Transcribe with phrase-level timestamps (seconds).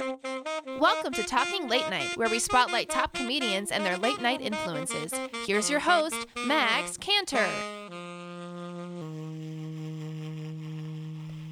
[0.00, 5.12] Welcome to Talking Late Night, where we spotlight top comedians and their late night influences.
[5.44, 7.46] Here's your host, Max Cantor.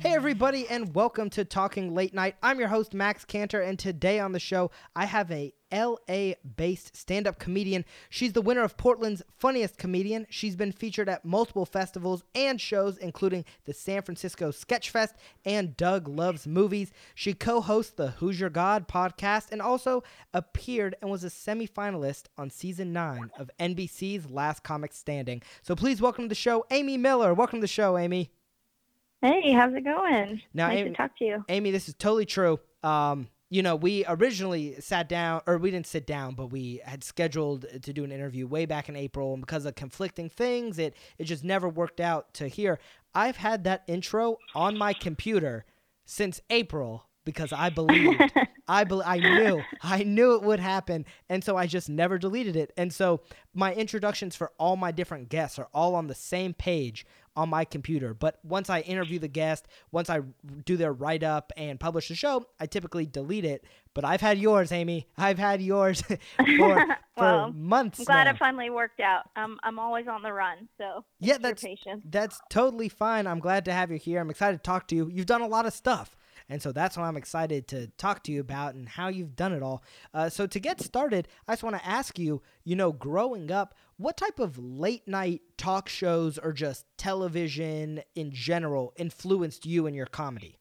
[0.00, 2.36] Hey, everybody, and welcome to Talking Late Night.
[2.42, 6.96] I'm your host, Max Cantor, and today on the show, I have a LA based
[6.96, 7.84] stand up comedian.
[8.10, 10.26] She's the winner of Portland's Funniest Comedian.
[10.30, 15.76] She's been featured at multiple festivals and shows, including the San Francisco Sketch Fest and
[15.76, 16.92] Doug Loves Movies.
[17.14, 20.02] She co hosts the Who's Your God podcast and also
[20.32, 25.42] appeared and was a semi finalist on season nine of NBC's Last Comic Standing.
[25.62, 27.34] So please welcome to the show, Amy Miller.
[27.34, 28.30] Welcome to the show, Amy.
[29.20, 30.40] Hey, how's it going?
[30.54, 31.44] Now, nice Amy- to talk to you.
[31.48, 32.60] Amy, this is totally true.
[32.84, 37.02] Um, you know, we originally sat down, or we didn't sit down, but we had
[37.02, 40.94] scheduled to do an interview way back in April, and because of conflicting things, it
[41.18, 42.78] it just never worked out to here.
[43.14, 45.64] I've had that intro on my computer
[46.04, 48.22] since April because I believed,
[48.68, 52.56] I bel I knew, I knew it would happen, and so I just never deleted
[52.56, 52.72] it.
[52.76, 53.20] And so
[53.54, 57.06] my introductions for all my different guests are all on the same page
[57.38, 58.12] on my computer.
[58.14, 60.20] But once I interview the guest, once I
[60.64, 63.64] do their write up and publish the show, I typically delete it.
[63.94, 65.06] But I've had yours, Amy.
[65.16, 68.30] I've had yours for, for Well, months I'm glad now.
[68.32, 69.30] it finally worked out.
[69.36, 72.02] I'm I'm always on the run, so Yeah, that's your patience.
[72.10, 73.26] that's totally fine.
[73.28, 74.20] I'm glad to have you here.
[74.20, 75.08] I'm excited to talk to you.
[75.12, 76.16] You've done a lot of stuff.
[76.48, 79.52] And so that's what I'm excited to talk to you about and how you've done
[79.52, 79.82] it all.
[80.14, 83.74] Uh, so to get started, I just want to ask you, you know, growing up,
[83.98, 89.94] what type of late night talk shows or just television in general influenced you in
[89.94, 90.58] your comedy?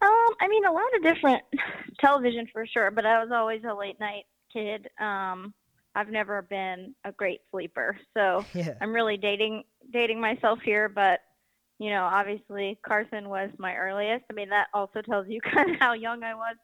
[0.00, 1.42] Um, I mean, a lot of different
[2.00, 4.88] television for sure, but I was always a late night kid.
[5.00, 5.52] Um,
[5.94, 8.74] I've never been a great sleeper, so Yeah.
[8.80, 10.88] I'm really dating dating myself here.
[10.88, 11.20] But
[11.78, 14.24] you know, obviously Carson was my earliest.
[14.30, 16.56] I mean, that also tells you kind of how young I was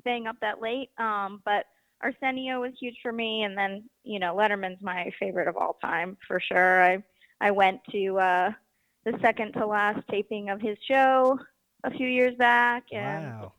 [0.00, 0.90] staying up that late.
[0.98, 1.66] Um, but
[2.02, 6.16] Arsenio was huge for me, and then you know, Letterman's my favorite of all time
[6.26, 6.82] for sure.
[6.82, 7.02] I
[7.40, 8.50] I went to uh,
[9.04, 11.38] the second to last taping of his show
[11.84, 13.52] a few years back, and Wow.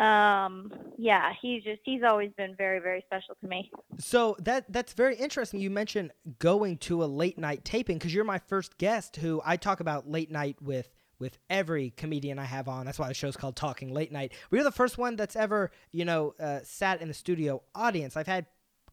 [0.00, 3.70] Um, yeah, he's just he's always been very very special to me.
[3.98, 5.60] So that that's very interesting.
[5.60, 9.58] You mentioned going to a late night taping because you're my first guest who I
[9.58, 10.88] talk about late night with
[11.18, 12.86] with every comedian I have on.
[12.86, 14.32] That's why the show's called Talking Late Night.
[14.50, 18.16] We're the first one that's ever you know uh, sat in the studio audience.
[18.16, 18.46] I've had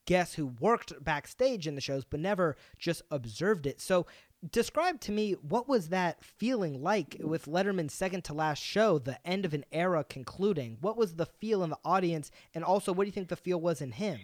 [0.06, 3.80] guests who worked backstage in the shows but never just observed it.
[3.80, 4.08] So
[4.52, 9.26] describe to me what was that feeling like with Letterman's second to last show, the
[9.28, 10.78] end of an era concluding.
[10.82, 13.60] What was the feel in the audience, and also what do you think the feel
[13.60, 14.20] was in him?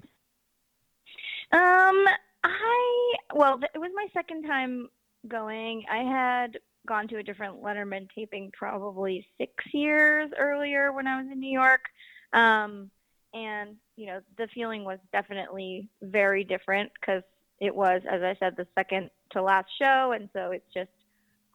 [1.51, 2.06] Um,
[2.44, 4.90] I well, it was my second time
[5.28, 5.85] going.
[5.91, 11.31] I had gone to a different Letterman taping probably six years earlier when I was
[11.31, 11.85] in New York,
[12.34, 12.91] um,
[13.34, 17.24] and you know the feeling was definitely very different because
[17.63, 20.91] it was, as I said, the second to last show, and so it's just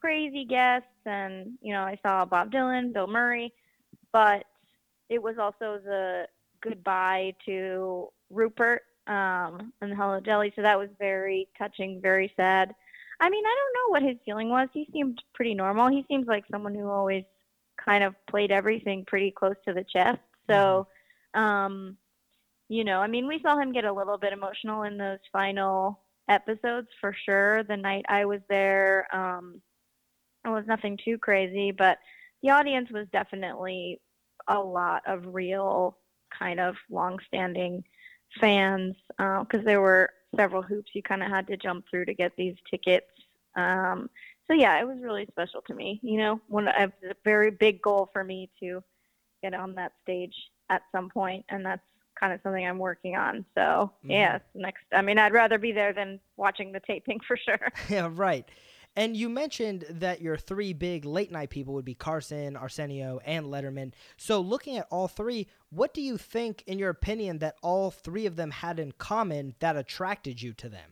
[0.00, 3.52] crazy guests, and you know I saw Bob Dylan, Bill Murray,
[4.10, 4.44] but
[5.10, 6.26] it was also the
[6.62, 10.50] goodbye to Rupert um, and Hello Deli.
[10.56, 12.74] So that was very touching, very sad.
[13.20, 14.68] I mean, I don't know what his feeling was.
[14.72, 15.88] He seemed pretty normal.
[15.88, 17.24] He seems like someone who always
[17.84, 20.20] kind of played everything pretty close to the chest.
[20.48, 20.86] So,
[21.34, 21.98] um,
[22.68, 26.00] you know, I mean, we saw him get a little bit emotional in those final
[26.28, 27.64] episodes for sure.
[27.64, 29.60] The night I was there, um,
[30.44, 31.98] it was nothing too crazy, but
[32.42, 34.00] the audience was definitely
[34.46, 35.98] a lot of real
[36.36, 37.84] kind of long-standing
[38.40, 42.32] fans because there were several hoops you kind of had to jump through to get
[42.36, 43.10] these tickets.
[43.56, 44.10] Um,
[44.46, 46.00] so yeah, it was really special to me.
[46.02, 46.92] You know, one a
[47.24, 48.82] very big goal for me to
[49.42, 50.34] get on that stage
[50.68, 51.82] at some point, and that's
[52.18, 53.44] kind of something I'm working on.
[53.54, 54.10] So mm-hmm.
[54.10, 54.84] yeah, next.
[54.92, 57.58] I mean, I'd rather be there than watching the taping for sure.
[57.88, 58.48] Yeah, right.
[58.96, 63.46] And you mentioned that your three big late night people would be Carson, Arsenio, and
[63.46, 63.92] Letterman.
[64.16, 68.26] So, looking at all three, what do you think, in your opinion, that all three
[68.26, 70.90] of them had in common that attracted you to them?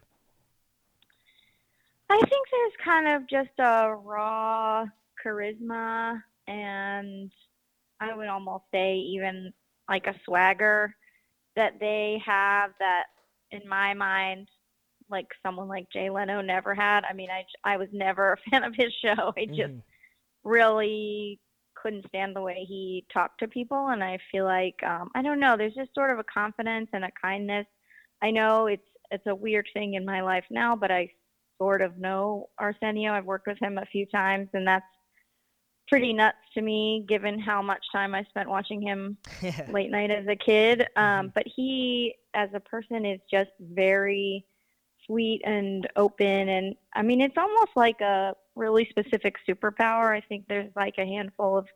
[2.09, 4.87] I think there's kind of just a raw
[5.25, 7.31] charisma and
[8.01, 9.53] I would almost say even
[9.89, 10.95] like a swagger
[11.57, 13.05] that they have that
[13.51, 14.49] in my mind
[15.11, 17.05] like someone like Jay Leno never had.
[17.09, 19.33] I mean, I I was never a fan of his show.
[19.37, 19.83] I just Mhm.
[20.45, 21.41] really
[21.75, 25.41] couldn't stand the way he talked to people and I feel like um I don't
[25.41, 27.67] know, there's just sort of a confidence and a kindness.
[28.23, 31.11] I know it's it's a weird thing in my life now, but I
[31.59, 33.13] sort of know Arsenio.
[33.13, 34.85] I've worked with him a few times and that's
[35.89, 39.17] pretty nuts to me given how much time I spent watching him
[39.71, 40.83] late night as a kid.
[40.97, 41.29] Um, mm-hmm.
[41.35, 44.45] But he, as a person, is just very
[45.07, 46.49] sweet and open.
[46.49, 50.15] And I mean, it's almost like a really specific superpower.
[50.15, 51.67] I think there's like a handful of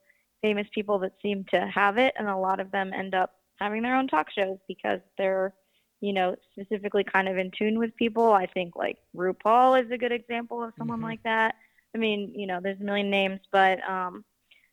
[0.43, 3.83] famous people that seem to have it, and a lot of them end up having
[3.83, 5.55] their own talk shows because they're,
[6.01, 8.33] you know, specifically kind of in tune with people.
[8.33, 11.07] I think like RuPaul is a good example of someone mm-hmm.
[11.07, 11.55] like that.
[11.95, 14.25] I mean, you know, there's a million names, but um,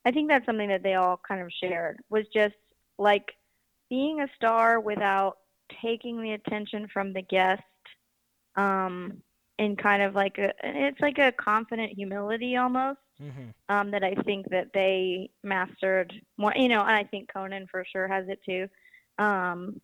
[0.05, 2.55] I think that's something that they all kind of shared was just
[2.97, 3.33] like
[3.89, 5.37] being a star without
[5.81, 7.61] taking the attention from the guest
[8.55, 9.21] um,
[9.59, 13.49] and kind of like a it's like a confident humility almost mm-hmm.
[13.69, 16.53] um, that I think that they mastered more.
[16.55, 18.67] You know, and I think Conan for sure has it too.
[19.23, 19.81] Um,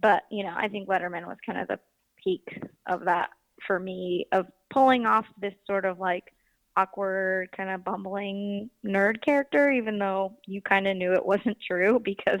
[0.00, 1.78] but you know, I think Letterman was kind of the
[2.22, 3.30] peak of that
[3.66, 6.31] for me of pulling off this sort of like
[6.76, 12.00] awkward kind of bumbling nerd character even though you kind of knew it wasn't true
[12.00, 12.40] because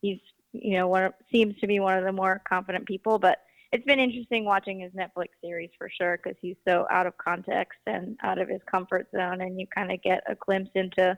[0.00, 0.18] he's
[0.52, 3.38] you know one of, seems to be one of the more confident people but
[3.72, 7.78] it's been interesting watching his Netflix series for sure because he's so out of context
[7.86, 11.16] and out of his comfort zone, and you kind of get a glimpse into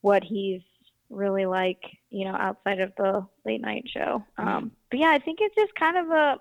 [0.00, 0.62] what he's
[1.10, 4.24] really like, you know, outside of the late night show.
[4.38, 4.48] Mm-hmm.
[4.48, 6.38] Um, but yeah, I think it's just kind of a,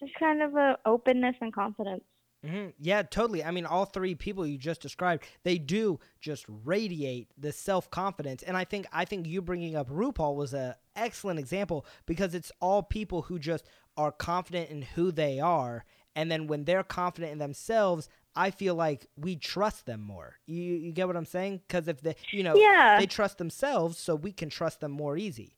[0.00, 2.04] just kind of a openness and confidence.
[2.44, 2.70] Mm-hmm.
[2.80, 3.44] Yeah, totally.
[3.44, 8.42] I mean, all three people you just described, they do just radiate the self confidence,
[8.42, 12.50] and I think I think you bringing up RuPaul was an excellent example because it's
[12.60, 15.84] all people who just are confident in who they are.
[16.14, 20.36] And then when they're confident in themselves, I feel like we trust them more.
[20.46, 21.62] You you get what I'm saying?
[21.66, 22.98] Because if they you know yeah.
[22.98, 25.56] they trust themselves, so we can trust them more easy.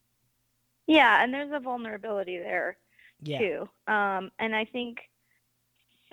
[0.87, 2.77] Yeah, and there's a vulnerability there
[3.23, 3.39] yeah.
[3.39, 3.69] too.
[3.87, 4.99] Um, and I think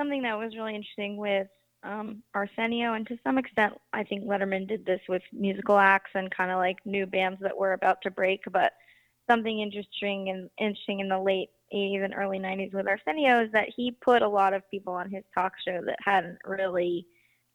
[0.01, 1.47] something that was really interesting with
[1.83, 6.35] um, Arsenio, and to some extent, I think Letterman did this with musical acts and
[6.35, 8.41] kind of like new bands that were about to break.
[8.51, 8.73] But
[9.29, 13.69] something interesting and interesting in the late 80s and early 90s with Arsenio is that
[13.75, 17.05] he put a lot of people on his talk show that hadn't really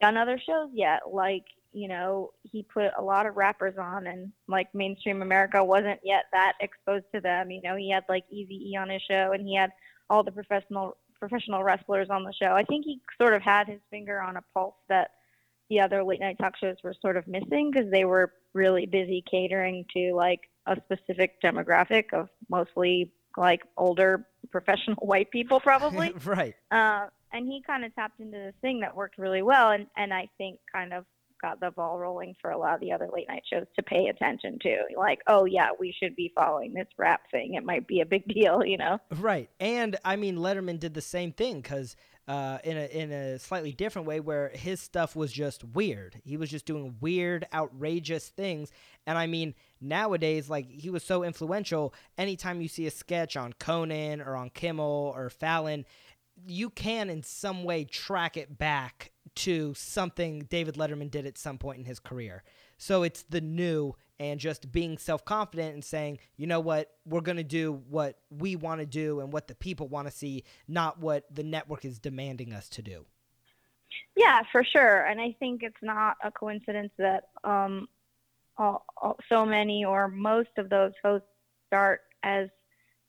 [0.01, 1.01] done other shows yet.
[1.13, 6.01] Like, you know, he put a lot of rappers on, and like mainstream America wasn't
[6.05, 7.51] yet that exposed to them.
[7.51, 9.71] You know, he had like Easy E on his show, and he had
[10.09, 12.53] all the professional professional wrestlers on the show.
[12.53, 15.11] I think he sort of had his finger on a pulse that
[15.69, 19.23] the other late night talk shows were sort of missing because they were really busy
[19.29, 26.55] catering to like a specific demographic of mostly like older professional white people probably right
[26.71, 30.15] uh, and he kind of tapped into this thing that worked really well and and
[30.15, 31.05] i think kind of
[31.47, 34.07] got the ball rolling for a lot of the other late night shows to pay
[34.07, 38.01] attention to like oh yeah we should be following this rap thing it might be
[38.01, 41.97] a big deal you know right and i mean letterman did the same thing because
[42.29, 46.21] uh, in a in a slightly different way where his stuff was just weird.
[46.25, 48.73] He was just doing weird, outrageous things.
[49.07, 51.95] And I mean, nowadays, like he was so influential.
[52.19, 55.85] Anytime you see a sketch on Conan or on Kimmel or Fallon,
[56.45, 61.59] you can in some way track it back to something David Letterman did at some
[61.59, 62.43] point in his career.
[62.79, 67.21] So it's the new and just being self confident and saying, you know what, we're
[67.21, 70.45] going to do what we want to do and what the people want to see,
[70.67, 73.05] not what the network is demanding us to do.
[74.17, 75.03] Yeah, for sure.
[75.03, 77.89] And I think it's not a coincidence that um,
[78.57, 81.29] all, all, so many or most of those hosts
[81.67, 82.49] start as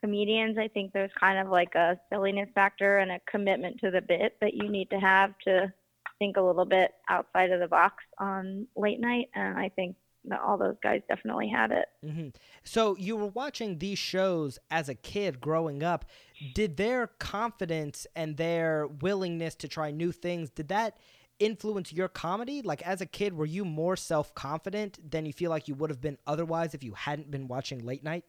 [0.01, 0.57] comedians.
[0.57, 4.35] I think there's kind of like a silliness factor and a commitment to the bit
[4.41, 5.71] that you need to have to
[6.19, 9.27] think a little bit outside of the box on late night.
[9.35, 9.95] And I think
[10.25, 11.85] that all those guys definitely had it.
[12.05, 12.29] Mm-hmm.
[12.63, 16.05] So you were watching these shows as a kid growing up.
[16.53, 20.97] Did their confidence and their willingness to try new things did that
[21.39, 22.61] influence your comedy?
[22.61, 25.89] Like as a kid, were you more self confident than you feel like you would
[25.89, 28.25] have been otherwise if you hadn't been watching late night?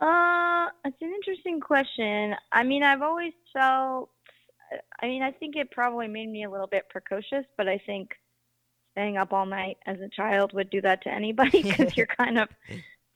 [0.00, 2.34] Uh, it's an interesting question.
[2.52, 4.10] I mean, I've always felt.
[5.00, 8.10] I mean, I think it probably made me a little bit precocious, but I think
[8.92, 12.38] staying up all night as a child would do that to anybody because you're kind
[12.38, 12.48] of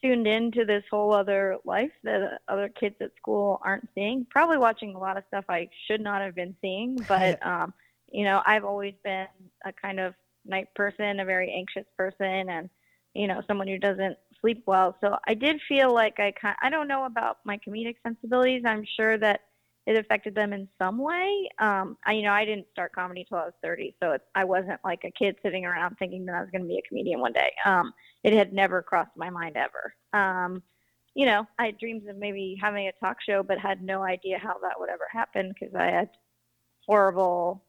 [0.03, 4.27] tuned into this whole other life that other kids at school aren't seeing.
[4.31, 7.73] Probably watching a lot of stuff I should not have been seeing, but um,
[8.11, 9.27] you know, I've always been
[9.65, 12.69] a kind of night person, a very anxious person, and
[13.15, 14.97] you know, someone who doesn't sleep well.
[15.01, 16.57] So I did feel like I kind.
[16.63, 18.63] I don't know about my comedic sensibilities.
[18.67, 19.41] I'm sure that
[19.87, 21.49] it affected them in some way.
[21.59, 24.45] Um, I, you know, I didn't start comedy till I was 30, so it, I
[24.45, 27.21] wasn't like a kid sitting around thinking that I was going to be a comedian
[27.21, 27.53] one day.
[27.65, 29.95] Um, it had never crossed my mind ever.
[30.13, 30.63] Um,
[31.15, 34.39] you know, I had dreams of maybe having a talk show, but had no idea
[34.39, 36.11] how that would ever happen because I had
[36.87, 37.65] horrible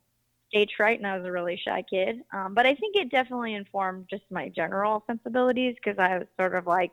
[0.50, 2.22] stage fright and I was a really shy kid.
[2.32, 6.55] Um, but I think it definitely informed just my general sensibilities because I was sort
[6.55, 6.91] of like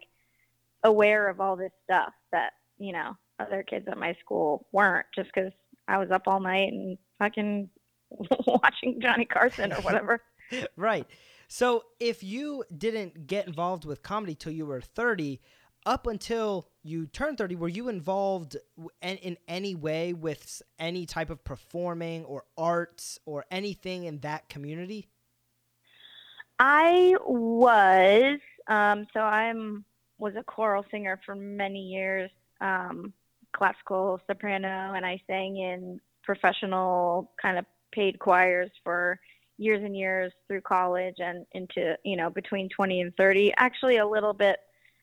[0.82, 5.30] aware of all this stuff that, you know, other kids at my school weren't just
[5.34, 5.52] because
[5.88, 7.68] I was up all night and fucking
[8.46, 10.22] watching Johnny Carson or whatever.
[10.76, 11.06] right.
[11.48, 15.40] So if you didn't get involved with comedy till you were 30,
[15.86, 18.56] up until you turned 30, were you involved
[19.02, 24.48] in, in any way with any type of performing or arts or anything in that
[24.48, 25.08] community?
[26.58, 28.38] I was.
[28.68, 29.84] Um, so I'm
[30.18, 32.30] was a choral singer for many years,
[32.60, 33.12] um,
[33.52, 39.18] classical soprano, and I sang in professional kind of paid choirs for
[39.58, 43.52] years and years through college and into you know between 20 and 30.
[43.56, 44.58] Actually, a little bit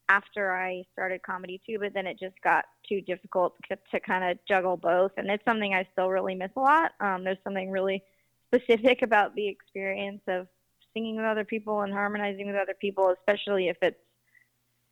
[0.10, 4.38] after I started comedy too, but then it just got too difficult to, kind of
[4.48, 5.12] juggle both.
[5.18, 6.92] And it's something I still really miss a lot.
[7.00, 8.04] Um, there's something really
[8.48, 10.48] specific about the experience of
[10.94, 14.00] singing with other people and harmonizing with other people, especially if it's,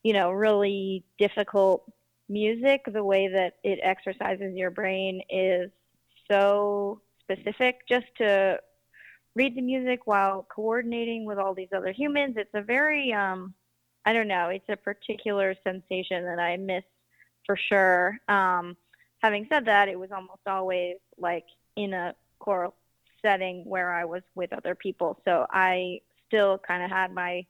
[0.03, 1.89] you know, really difficult
[2.29, 2.82] music.
[2.91, 5.72] The way that it exercises your brain is
[6.29, 8.60] so specific just to
[9.36, 12.36] read the music while coordinating with all these other humans.
[12.38, 13.53] It's a very, um,
[14.05, 16.84] I don't know, it's a particular sensation that I miss
[17.46, 18.20] for sure.
[18.27, 18.77] Um,
[19.20, 22.75] having said that, it was almost always like in a choral
[23.22, 25.20] setting where I was with other people.
[25.25, 27.46] So I still kind of had my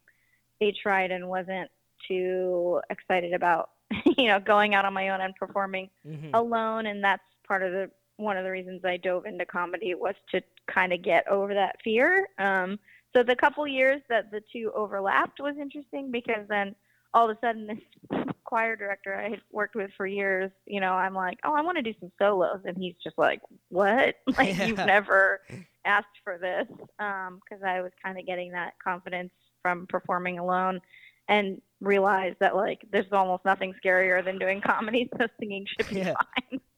[0.55, 1.69] stage fright and wasn't
[2.07, 3.69] too excited about,
[4.17, 6.33] you know, going out on my own and performing mm-hmm.
[6.33, 6.87] alone.
[6.87, 10.41] And that's part of the one of the reasons I dove into comedy was to
[10.67, 12.27] kind of get over that fear.
[12.39, 12.79] Um,
[13.13, 16.75] so the couple years that the two overlapped was interesting because then
[17.13, 20.93] all of a sudden this choir director I had worked with for years, you know,
[20.93, 24.15] I'm like, oh, I want to do some solos, and he's just like, what?
[24.37, 24.65] Like yeah.
[24.65, 25.41] you've never
[25.85, 30.81] asked for this, because um, I was kind of getting that confidence from performing alone,
[31.27, 35.97] and realized that like there's almost nothing scarier than doing comedy, so singing should be
[35.97, 36.13] yeah.
[36.49, 36.59] fine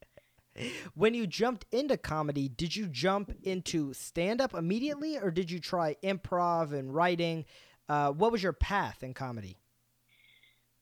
[0.96, 5.60] when you jumped into comedy, did you jump into stand up immediately or did you
[5.60, 7.46] try improv and writing?
[7.90, 9.58] Uh, what was your path in comedy?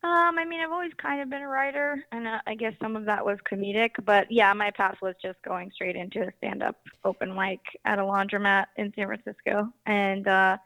[0.03, 2.95] Um, I mean, I've always kind of been a writer, and uh, I guess some
[2.95, 3.89] of that was comedic.
[4.03, 8.03] But yeah, my path was just going straight into a stand-up open mic at a
[8.03, 10.57] laundromat in San Francisco, and uh,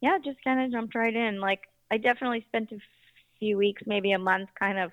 [0.00, 1.40] yeah, just kind of jumped right in.
[1.40, 2.78] Like, I definitely spent a
[3.38, 4.92] few weeks, maybe a month, kind of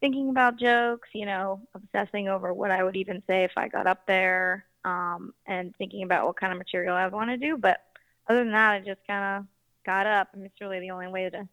[0.00, 3.86] thinking about jokes, you know, obsessing over what I would even say if I got
[3.86, 7.56] up there, um, and thinking about what kind of material I want to do.
[7.56, 7.80] But
[8.28, 9.46] other than that, I just kind of
[9.84, 11.48] got up, and it's really the only way to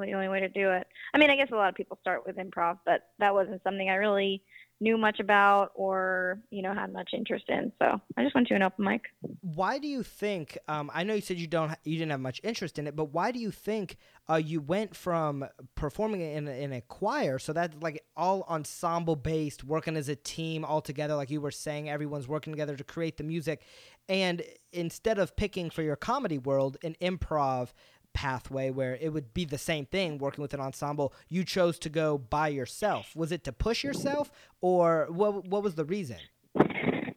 [0.00, 0.86] the only way to do it.
[1.14, 3.88] I mean, I guess a lot of people start with improv, but that wasn't something
[3.88, 4.42] I really
[4.82, 7.72] knew much about or you know had much interest in.
[7.78, 9.02] So I just went to an open mic.
[9.40, 10.58] Why do you think?
[10.66, 13.06] Um, I know you said you don't you didn't have much interest in it, but
[13.06, 13.96] why do you think
[14.28, 15.46] uh, you went from
[15.76, 20.64] performing in in a choir, so that's like all ensemble based, working as a team
[20.64, 23.62] all together, like you were saying, everyone's working together to create the music,
[24.08, 27.72] and instead of picking for your comedy world an improv
[28.14, 31.12] pathway where it would be the same thing working with an ensemble.
[31.28, 33.14] You chose to go by yourself.
[33.16, 36.18] Was it to push yourself or what what was the reason?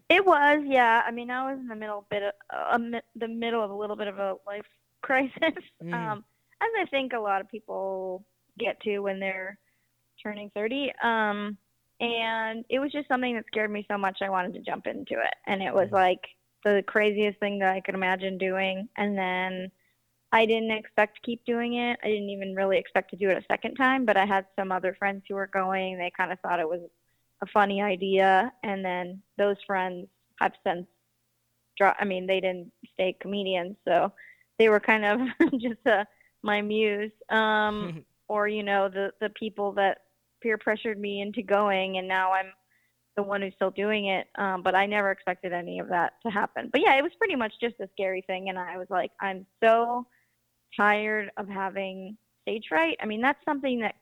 [0.09, 1.01] It was yeah.
[1.05, 3.95] I mean i was in the middle bit of uh, the middle of a little
[3.95, 4.65] bit of a life
[5.01, 5.63] crisis.
[5.83, 5.93] Mm.
[5.93, 6.23] um,
[6.61, 8.23] as i think a lot of people
[8.57, 9.57] get to when they're
[10.23, 11.57] turning 30 um,
[11.99, 15.13] and it was just something that scared me so much i wanted to jump into
[15.13, 15.35] it.
[15.47, 15.93] And it was mm.
[15.93, 16.21] like
[16.63, 18.87] the craziest thing that i could imagine doing.
[18.97, 19.71] And then
[20.35, 21.97] I didn't expect to keep doing it.
[22.03, 24.69] I didn't even really expect to do it a second time, but I had some
[24.69, 25.97] other friends who were going.
[25.97, 26.81] They kind of thought it was
[27.41, 30.07] a funny idea, and then those friends
[30.41, 30.87] have since
[31.77, 32.01] dropped.
[32.01, 34.11] I mean, they didn't stay comedians, so
[34.59, 36.03] they were kind of just uh,
[36.43, 39.99] my muse, um, or you know, the the people that
[40.43, 42.51] peer pressured me into going, and now I'm
[43.15, 44.27] the one who's still doing it.
[44.37, 46.67] Um, but I never expected any of that to happen.
[46.73, 49.45] But yeah, it was pretty much just a scary thing, and I was like, I'm
[49.63, 50.05] so
[50.77, 52.97] tired of having stage fright.
[53.01, 53.95] I mean, that's something that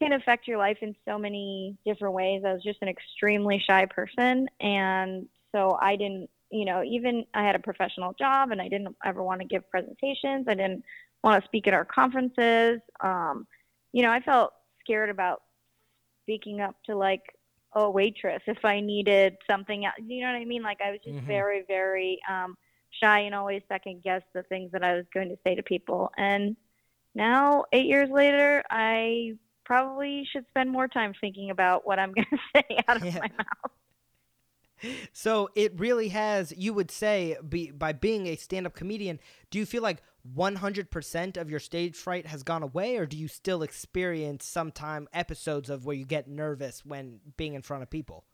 [0.00, 2.42] can affect your life in so many different ways.
[2.44, 4.48] I was just an extremely shy person.
[4.60, 8.96] And so I didn't, you know, even I had a professional job and I didn't
[9.04, 10.46] ever want to give presentations.
[10.48, 10.84] I didn't
[11.22, 12.80] want to speak at our conferences.
[13.00, 13.46] Um,
[13.92, 15.42] you know, I felt scared about
[16.24, 17.22] speaking up to like
[17.74, 19.84] a waitress if I needed something.
[19.84, 19.94] Else.
[20.04, 20.62] You know what I mean?
[20.62, 21.26] Like I was just mm-hmm.
[21.26, 22.56] very, very, um,
[23.00, 26.10] shy and always second guess the things that I was going to say to people.
[26.16, 26.56] And
[27.14, 29.34] now, eight years later, I
[29.64, 33.18] probably should spend more time thinking about what I'm going to say out of yeah.
[33.18, 33.72] my mouth.
[35.12, 39.20] so it really has you would say be, by being a stand-up comedian
[39.50, 40.02] do you feel like
[40.36, 45.70] 100% of your stage fright has gone away or do you still experience sometime episodes
[45.70, 48.24] of where you get nervous when being in front of people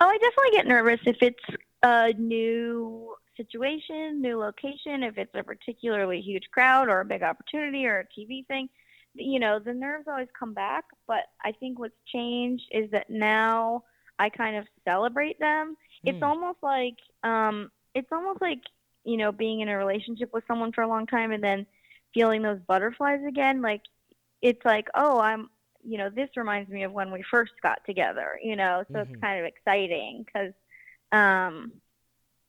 [0.00, 1.44] oh i definitely get nervous if it's
[1.82, 7.86] a new situation new location if it's a particularly huge crowd or a big opportunity
[7.86, 8.68] or a tv thing
[9.14, 13.82] you know the nerves always come back but i think what's changed is that now
[14.18, 15.76] I kind of celebrate them.
[16.06, 16.22] It's Hmm.
[16.22, 18.60] almost like um it's almost like,
[19.04, 21.66] you know, being in a relationship with someone for a long time and then
[22.14, 23.60] feeling those butterflies again.
[23.62, 23.82] Like
[24.42, 25.48] it's like, oh, I'm
[25.84, 29.00] you know, this reminds me of when we first got together, you know, so Mhm.
[29.00, 30.52] it's kind of exciting because
[31.12, 31.72] um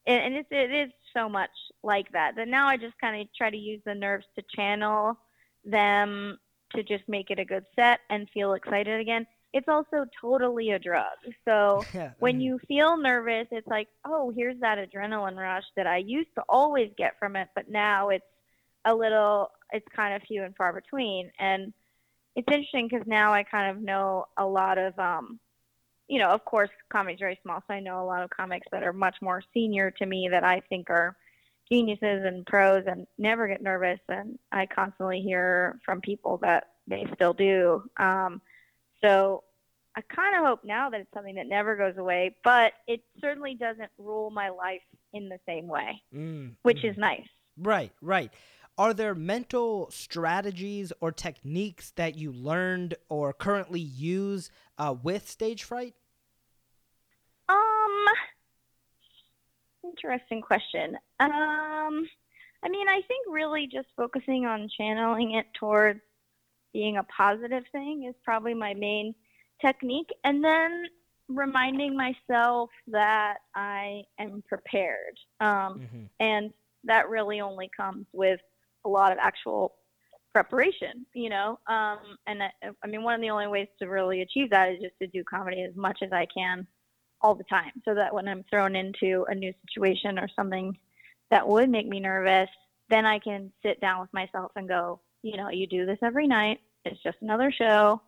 [0.08, 1.52] and, and it's it is so much
[1.84, 2.36] like that.
[2.38, 5.18] That now I just kind of try to use the nerves to channel
[5.66, 6.38] them
[6.76, 9.28] to just make it a good set and feel excited again.
[9.54, 11.18] It's also totally a drug.
[11.46, 11.88] So
[12.20, 12.42] when Mhm.
[12.42, 16.92] you feel nervous, it's like, oh, here's that adrenaline rush that I used to always
[16.98, 18.26] get from it, but now it's
[18.86, 21.32] a little, it's kind of few and far between.
[21.40, 21.74] And
[22.36, 25.40] it's interesting because now I kind of know a lot of, um,
[26.08, 28.84] you know, of course, comedy's very small, so I know a lot of comics that
[28.84, 31.16] are much more senior to me that I think are
[31.70, 34.00] geniuses and pros and never get nervous.
[34.08, 37.84] And I constantly hear from people that they still do.
[37.98, 38.42] Um,
[39.04, 39.44] so
[39.96, 43.56] I kind of hope now that it's something that never goes away, but it certainly
[43.56, 46.92] doesn't rule my life in the same way, Mm, which mhm.
[46.92, 47.28] is nice.
[47.58, 48.32] Right, right.
[48.78, 55.64] Are there mental strategies or techniques that you learned or currently use uh, with stage
[55.64, 55.96] fright?
[57.50, 58.06] Um,
[59.84, 60.96] interesting question.
[61.20, 62.08] Um,
[62.64, 66.02] I mean, I think really just focusing on channeling it towards
[66.72, 69.16] being a positive thing is probably my main
[69.60, 70.86] technique, and then
[71.30, 75.18] reminding myself that I am prepared.
[75.40, 76.04] Um, Mm-hmm.
[76.20, 76.54] and
[76.84, 78.40] that really only comes with
[78.86, 79.76] a lot of actual
[80.34, 82.50] preparation you know um and I,
[82.84, 85.24] I mean one of the only ways to really achieve that is just to do
[85.24, 86.68] comedy as much as i can
[87.22, 90.78] all the time so that when i'm thrown into a new situation or something
[91.32, 92.50] that would make me nervous
[92.90, 96.28] then i can sit down with myself and go you know you do this every
[96.28, 98.00] night it's just another show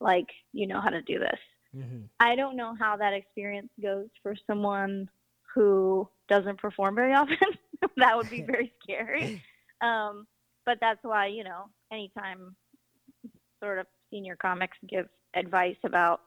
[0.00, 1.38] like you know how to do this
[1.76, 2.04] Mm-hmm.
[2.20, 5.08] I don't know how that experience goes for someone
[5.54, 7.36] who doesn't perform very often.
[7.96, 9.42] that would be very scary.
[9.80, 10.26] Um,
[10.66, 12.54] but that's why, you know, anytime
[13.62, 16.20] sort of senior comics give advice about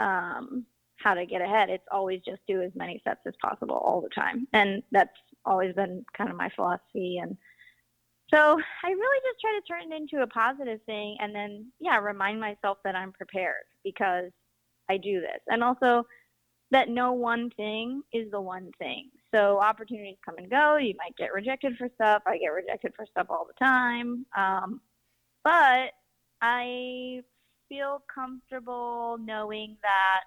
[0.00, 0.64] um,
[0.98, 4.08] how to get ahead, it's always just do as many sets as possible all the
[4.08, 4.46] time.
[4.52, 5.10] And that's
[5.44, 7.18] always been kind of my philosophy.
[7.22, 7.36] And
[8.32, 8.38] so
[8.84, 12.40] I really just try to turn it into a positive thing and then, yeah, remind
[12.40, 14.30] myself that I'm prepared because
[14.88, 15.40] I do this.
[15.48, 16.04] And also
[16.72, 19.10] that no one thing is the one thing.
[19.34, 20.76] So opportunities come and go.
[20.76, 22.22] You might get rejected for stuff.
[22.26, 24.24] I get rejected for stuff all the time.
[24.36, 24.80] Um,
[25.44, 25.92] but
[26.40, 27.22] I
[27.68, 30.24] feel comfortable knowing that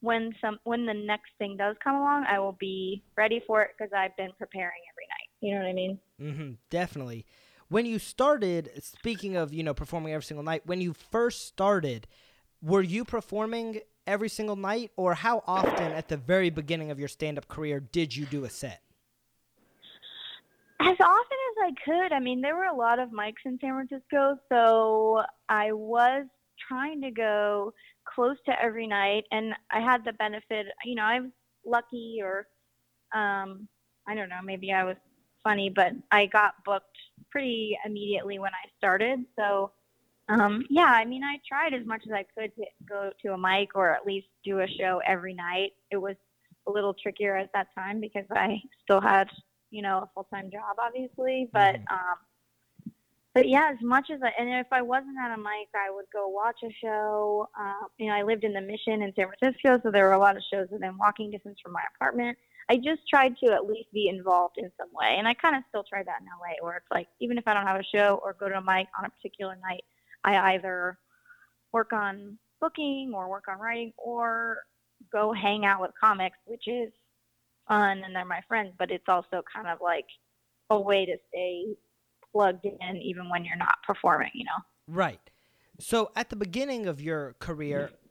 [0.00, 3.70] when some when the next thing does come along, I will be ready for it
[3.76, 5.28] because I've been preparing every night.
[5.40, 5.98] You know what I mean?
[6.20, 6.52] Mm-hmm.
[6.70, 7.24] Definitely.
[7.68, 12.06] When you started, speaking of you know performing every single night, when you first started,
[12.60, 17.08] were you performing every single night, or how often at the very beginning of your
[17.08, 18.82] stand-up career did you do a set?
[20.80, 22.12] As often as I could.
[22.12, 26.26] I mean, there were a lot of mics in San Francisco, so I was
[26.68, 27.72] trying to go
[28.04, 30.66] close to every night, and I had the benefit.
[30.84, 31.30] You know, I was
[31.64, 32.48] lucky, or
[33.14, 33.68] um,
[34.08, 34.96] I don't know, maybe I was
[35.44, 36.96] funny, but I got booked
[37.30, 39.24] pretty immediately when I started.
[39.38, 39.70] So,
[40.40, 43.38] um, yeah, I mean, I tried as much as I could to go to a
[43.38, 45.72] mic or at least do a show every night.
[45.90, 46.16] It was
[46.66, 49.28] a little trickier at that time because I still had,
[49.70, 51.50] you know, a full time job, obviously.
[51.52, 51.92] But, Mhm.
[51.92, 52.16] um,
[53.34, 56.06] but yeah, as much as I, and if I wasn't at a mic, I would
[56.12, 57.48] go watch a show.
[57.58, 60.18] Uh, you know, I lived in the Mission in San Francisco, so there were a
[60.18, 62.38] lot of shows within walking distance from my apartment.
[62.68, 65.16] I just tried to at least be involved in some way.
[65.18, 67.54] And I kind of still try that in LA, where it's like, even if I
[67.54, 69.82] don't have a show or go to a mic on a particular night,
[70.24, 70.98] I either
[71.72, 74.58] work on booking or work on writing or
[75.12, 76.92] go hang out with comics, which is
[77.68, 80.06] fun and they're my friends, but it's also kind of like
[80.70, 81.64] a way to stay
[82.32, 84.50] plugged in even when you're not performing, you know?
[84.86, 85.30] Right.
[85.80, 88.01] So at the beginning of your career, mm-hmm.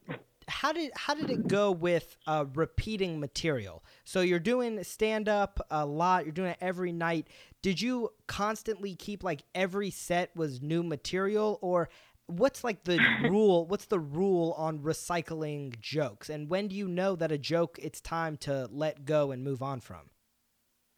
[0.52, 3.84] How did how did it go with uh, repeating material?
[4.04, 6.26] So you're doing stand up a lot.
[6.26, 7.28] You're doing it every night.
[7.62, 11.90] Did you constantly keep like every set was new material, or
[12.28, 13.66] what's like the rule?
[13.66, 16.30] What's the rule on recycling jokes?
[16.30, 19.64] And when do you know that a joke it's time to let go and move
[19.64, 20.10] on from?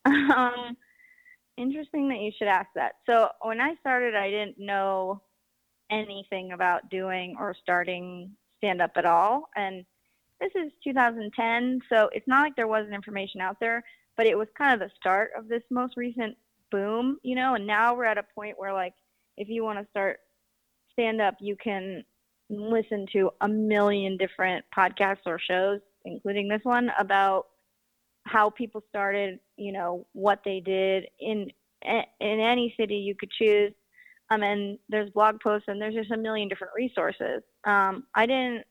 [0.06, 0.76] Um,
[1.58, 2.94] interesting that you should ask that.
[3.06, 5.22] So when I started, I didn't know
[5.92, 8.32] anything about doing or starting
[8.64, 9.86] stand up at all, and
[10.40, 13.84] this is 2010, so it's not like there wasn't information out there,
[14.16, 16.38] but it was kind of the start of this most recent
[16.72, 17.56] boom, you know.
[17.56, 18.94] And now we're at a point where like
[19.38, 20.20] if you want to start
[20.94, 22.04] stand up, you can
[22.50, 27.48] listen to a million different podcasts or shows, including this one, about
[28.26, 31.52] how people started, you know, what they did in
[31.84, 32.04] in
[32.40, 33.74] any city you could choose.
[34.30, 37.44] Um, and there's blog posts and there's just a million different resources.
[37.66, 38.66] Um, I didn't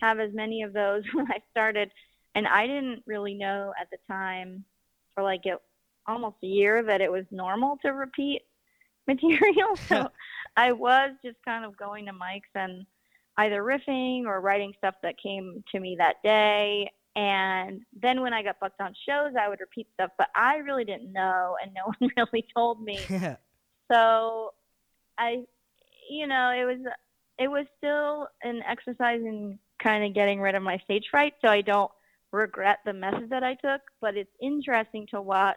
[0.00, 1.90] have as many of those when I started,
[2.34, 4.64] and I didn't really know at the time
[5.14, 5.58] for like it
[6.06, 8.42] almost a year that it was normal to repeat
[9.06, 9.76] material.
[9.88, 10.10] So
[10.56, 12.86] I was just kind of going to mics and
[13.36, 16.90] either riffing or writing stuff that came to me that day.
[17.14, 20.84] And then when I got booked on shows, I would repeat stuff, but I really
[20.84, 22.98] didn't know, and no one really told me.
[23.90, 24.52] so
[25.18, 25.44] I,
[26.10, 26.78] you know, it was
[27.38, 31.34] it was still an exercise in kind of getting rid of my stage fright.
[31.44, 31.90] So I don't
[32.32, 35.56] regret the method that I took, but it's interesting to watch.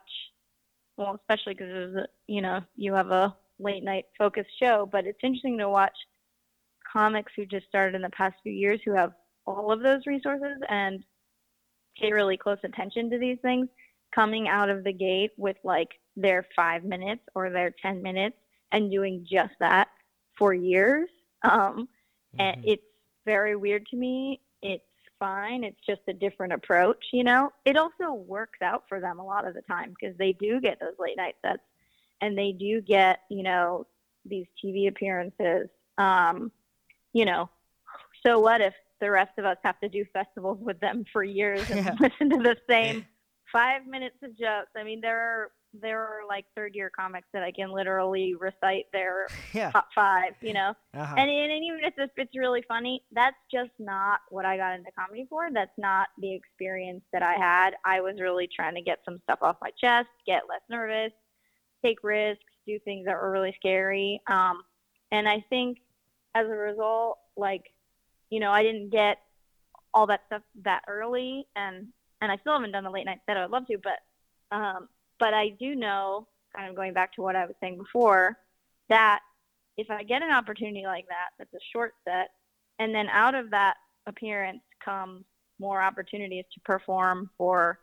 [0.97, 1.95] Well, especially because
[2.27, 5.95] you know you have a late night focused show, but it's interesting to watch
[6.91, 9.13] comics who just started in the past few years who have
[9.45, 11.03] all of those resources and
[11.99, 13.67] pay really close attention to these things
[14.13, 18.35] coming out of the gate with like their five minutes or their 10 minutes
[18.71, 19.87] and doing just that
[20.37, 21.09] for years.
[21.43, 22.41] Um, mm-hmm.
[22.41, 22.83] And it's
[23.25, 24.41] very weird to me.
[24.61, 24.83] It's
[25.19, 25.63] fine.
[25.63, 27.51] It's just a different approach, you know?
[27.65, 30.79] It also works out for them a lot of the time because they do get
[30.79, 31.61] those late night sets
[32.21, 33.85] and they do get, you know,
[34.25, 35.69] these TV appearances.
[35.97, 36.51] Um,
[37.13, 37.49] you know,
[38.25, 41.69] so what if the rest of us have to do festivals with them for years
[41.69, 41.95] and yeah.
[41.99, 43.05] listen to the same
[43.51, 44.71] five minutes of jokes?
[44.75, 48.85] I mean, there are there are like third year comics that I can literally recite
[48.91, 49.71] their yeah.
[49.71, 50.73] top five, you know.
[50.93, 51.15] Uh-huh.
[51.17, 54.91] And, and even if it's, it's really funny, that's just not what I got into
[54.97, 55.49] comedy for.
[55.53, 57.71] That's not the experience that I had.
[57.85, 61.11] I was really trying to get some stuff off my chest, get less nervous,
[61.83, 64.21] take risks, do things that were really scary.
[64.27, 64.63] Um,
[65.11, 65.79] and I think
[66.35, 67.63] as a result, like,
[68.29, 69.17] you know, I didn't get
[69.93, 71.87] all that stuff that early, and
[72.21, 73.37] and I still haven't done the late night set.
[73.37, 74.87] I would love to, but um,
[75.19, 78.37] but I do know, kind of going back to what I was saying before,
[78.89, 79.19] that
[79.77, 82.29] if I get an opportunity like that, that's a short set,
[82.79, 83.75] and then out of that
[84.07, 85.23] appearance comes
[85.59, 87.79] more opportunities to perform for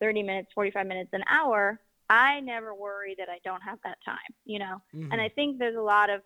[0.00, 4.16] 30 minutes, 45 minutes, an hour, I never worry that I don't have that time,
[4.44, 4.80] you know?
[4.94, 5.12] Mm-hmm.
[5.12, 6.22] And I think there's a lot of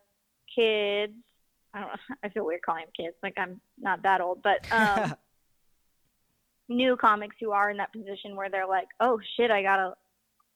[0.55, 1.15] kids,
[1.75, 4.65] I don't know, I feel weird calling them kids, like I'm not that old, but
[4.71, 5.15] um,
[6.69, 9.95] new comics who are in that position where they're like, oh shit, I got a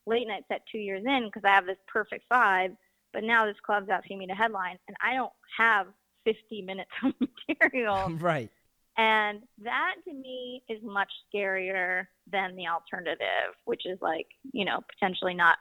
[0.07, 2.73] late night set two years in because I have this perfect five,
[3.13, 5.87] but now this club's asking me to headline and I don't have
[6.25, 7.13] 50 minutes of
[7.49, 8.17] material.
[8.21, 8.51] right.
[8.99, 14.81] And that to me is much scarier than the alternative, which is like, you know,
[14.89, 15.59] potentially not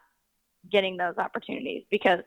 [0.71, 2.21] getting those opportunities because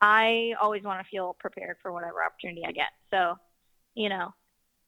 [0.00, 2.90] I always want to feel prepared for whatever opportunity I get.
[3.10, 3.36] So,
[3.94, 4.34] you know,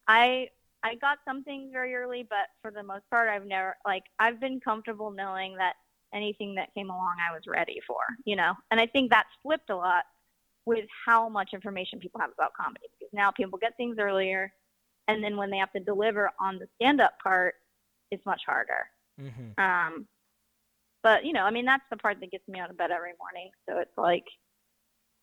[0.06, 0.50] I
[0.82, 4.40] I got some things very early, but for the most part I've never like I've
[4.40, 5.74] been comfortable knowing that
[6.16, 8.54] anything that came along I was ready for, you know.
[8.70, 10.04] And I think that's flipped a lot
[10.66, 14.52] with how much information people have about comedy because now people get things earlier
[15.08, 17.54] and then when they have to deliver on the stand up part
[18.10, 18.86] it's much harder
[19.20, 19.60] mm-hmm.
[19.62, 20.06] um,
[21.02, 23.12] but you know i mean that's the part that gets me out of bed every
[23.18, 24.24] morning so it's like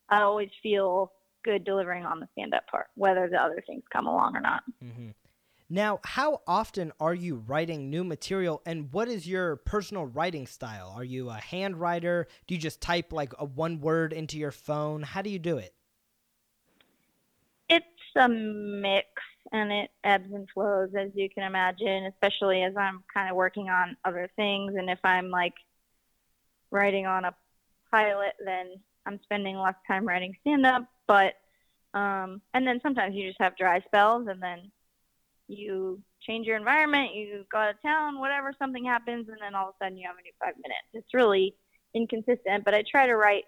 [0.09, 1.11] i always feel
[1.43, 4.63] good delivering on the stand up part whether the other things come along or not
[4.83, 5.09] mm-hmm.
[5.73, 10.93] Now, how often are you writing new material and what is your personal writing style?
[10.95, 12.27] Are you a hand writer?
[12.45, 15.01] Do you just type like a one word into your phone?
[15.01, 15.73] How do you do it?
[17.69, 19.07] It's a mix
[19.51, 23.69] and it ebbs and flows as you can imagine, especially as I'm kind of working
[23.69, 24.75] on other things.
[24.77, 25.55] And if I'm like
[26.69, 27.33] writing on a
[27.89, 28.75] pilot, then
[29.07, 30.83] I'm spending less time writing stand up.
[31.07, 31.33] But,
[31.95, 34.71] um, and then sometimes you just have dry spells and then
[35.57, 39.69] you change your environment, you go out of town, whatever, something happens, and then all
[39.69, 40.87] of a sudden you have a new five minutes.
[40.93, 41.55] It's really
[41.93, 43.43] inconsistent, but I try to write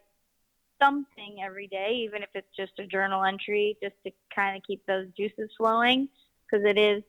[0.81, 4.85] something every day, even if it's just a journal entry, just to kind of keep
[4.85, 6.09] those juices flowing,
[6.45, 7.03] because it is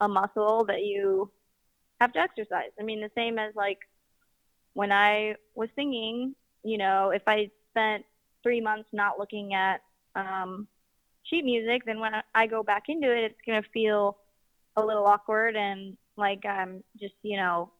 [0.00, 1.30] a muscle that you
[2.00, 2.70] have to exercise.
[2.78, 3.78] I mean, the same as like
[4.74, 8.04] when I was singing, you know, if I spent
[8.42, 9.80] three months not looking at
[10.14, 10.66] um,
[11.28, 14.18] sheet music, then when I go back into it, it's gonna feel
[14.76, 17.70] a little awkward and like I'm just, you know,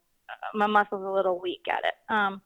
[0.54, 2.12] my muscles a little weak at it.
[2.12, 2.40] Um,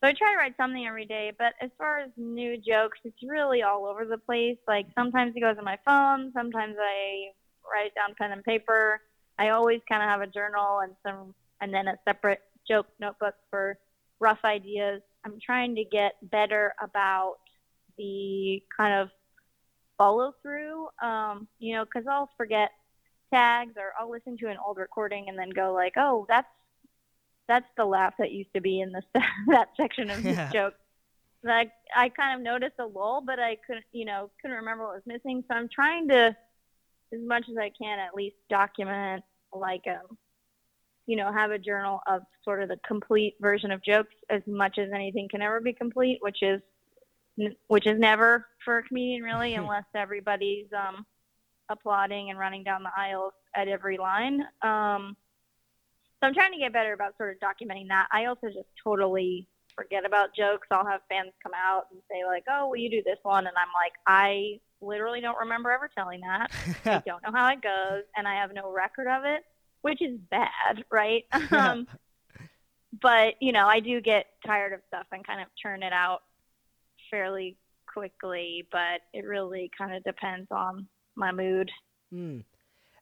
[0.00, 3.22] so I try to write something every day, but as far as new jokes, it's
[3.22, 4.58] really all over the place.
[4.66, 7.30] Like sometimes it goes on my phone, sometimes I
[7.70, 9.00] write it down pen and paper.
[9.38, 13.34] I always kind of have a journal and some, and then a separate joke notebook
[13.50, 13.78] for
[14.18, 15.02] rough ideas.
[15.24, 17.36] I'm trying to get better about
[17.96, 19.10] the kind of
[20.02, 22.70] follow through, um, you know, because I'll forget
[23.32, 26.48] tags or I'll listen to an old recording and then go like, oh, that's
[27.48, 29.04] that's the laugh that used to be in this
[29.48, 30.52] that section of this Yeah.
[30.52, 30.74] joke.
[31.44, 34.94] Like I kind of noticed a lull, but I couldn't, you know, couldn't remember what
[34.94, 35.44] was missing.
[35.48, 36.36] So I'm trying to,
[37.12, 40.18] as much as I can, at least document like um,
[41.06, 44.78] you know, have a journal of sort of the complete version of jokes as much
[44.78, 46.60] as anything can ever be complete, which is
[47.68, 51.04] which is never for a comedian really, unless everybody's um,
[51.68, 54.42] applauding and running down the aisles at every line.
[54.62, 55.16] Um,
[56.20, 58.08] so I'm trying to get better about sort of documenting that.
[58.12, 60.68] I also just totally forget about jokes.
[60.70, 63.56] I'll have fans come out and say like, "Oh, will you do this one?" And
[63.56, 66.52] I'm like, I literally don't remember ever telling that.
[66.84, 69.42] I don't know how it goes, and I have no record of it,
[69.80, 71.24] which is bad, right?
[71.50, 71.88] um,
[73.00, 76.22] but you know, I do get tired of stuff and kind of churn it out
[77.12, 78.66] fairly quickly.
[78.72, 81.70] But it really kind of depends on my mood.
[82.10, 82.40] Hmm.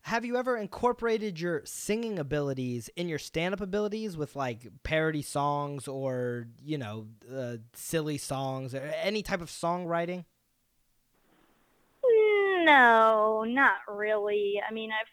[0.03, 5.87] Have you ever incorporated your singing abilities in your stand-up abilities with like parody songs
[5.87, 10.25] or you know uh, silly songs or any type of songwriting?
[12.65, 14.61] No, not really.
[14.67, 15.07] I mean, I've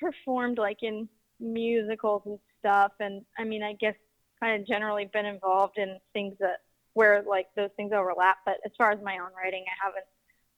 [0.00, 1.08] performed like in
[1.38, 3.94] musicals and stuff, and I mean, I guess
[4.40, 6.62] kind of generally been involved in things that
[6.94, 8.38] where like those things overlap.
[8.44, 10.04] But as far as my own writing, I haven't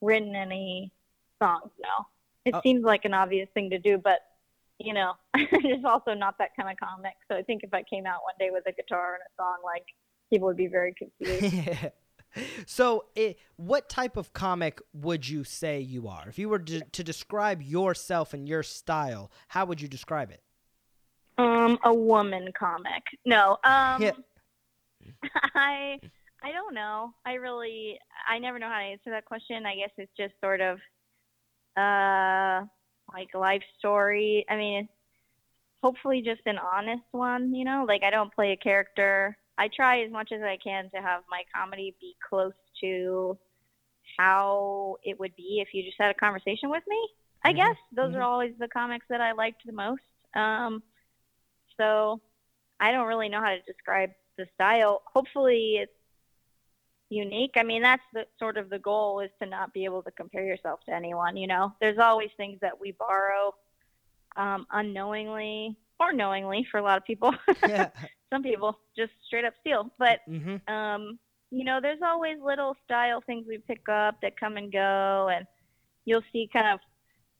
[0.01, 0.92] written any
[1.42, 1.70] songs.
[1.81, 2.07] No,
[2.44, 2.61] it Oh.
[2.62, 4.20] seems like an obvious thing to do, but
[4.79, 7.14] you know, I'm just also not that kind of comic.
[7.31, 9.59] So I think if I came out one day with a guitar and a song,
[9.64, 9.85] like
[10.31, 11.90] people would be very confused.
[12.66, 16.25] so, it, what type of comic would you say you are?
[16.29, 20.42] If you were to, to describe yourself and your style, how would you describe it?
[21.38, 23.03] Um, a woman comic.
[23.25, 23.59] No.
[23.64, 24.12] Um, Yeah.
[25.55, 26.01] I
[26.44, 27.14] I don't know.
[27.26, 29.66] I really I never know how to answer that question.
[29.66, 30.78] I guess it's just sort of
[31.76, 32.66] uh
[33.14, 34.44] like a life story.
[34.50, 34.88] I mean,
[35.83, 37.85] hopefully just an honest one, you know?
[37.88, 39.37] Like I don't play a character.
[39.59, 43.38] I try as much as I can to have my comedy be close to
[44.18, 46.98] how it would be if you just had a conversation with me.
[47.44, 48.16] I Mhm, guess those mhm.
[48.16, 50.02] are always the comics that I liked the most.
[50.35, 50.83] Um
[51.80, 52.20] so
[52.80, 55.02] I don't really know how to describe the style.
[55.12, 55.92] Hopefully, it's
[57.14, 57.53] unique.
[57.57, 60.44] I mean, that's the sort of the goal is to not be able to compare
[60.44, 61.37] yourself to anyone.
[61.37, 63.55] You know, there's always things that we borrow
[64.37, 67.35] um, unknowingly or knowingly for a lot of people.
[67.66, 67.90] yeah.
[68.33, 71.18] Some people just straight up steal, but hmm um,
[71.50, 75.46] you know, there's always little style things we pick up that come and go, and
[76.05, 76.81] you'll see kind of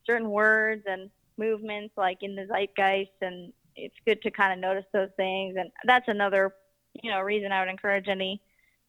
[0.07, 4.85] certain words and movements like in the zeitgeist, and it's good to kind of notice
[4.93, 5.57] those things.
[5.59, 6.55] And that's another,
[7.03, 8.41] you know, reason I would encourage any,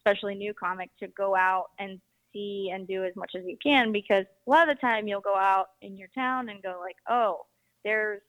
[0.05, 1.99] especially new comic, to go out and
[2.33, 5.21] see and do as much as you can, because a lot of the time you'll
[5.21, 7.45] go out in your town and go like, oh,
[7.83, 8.21] there's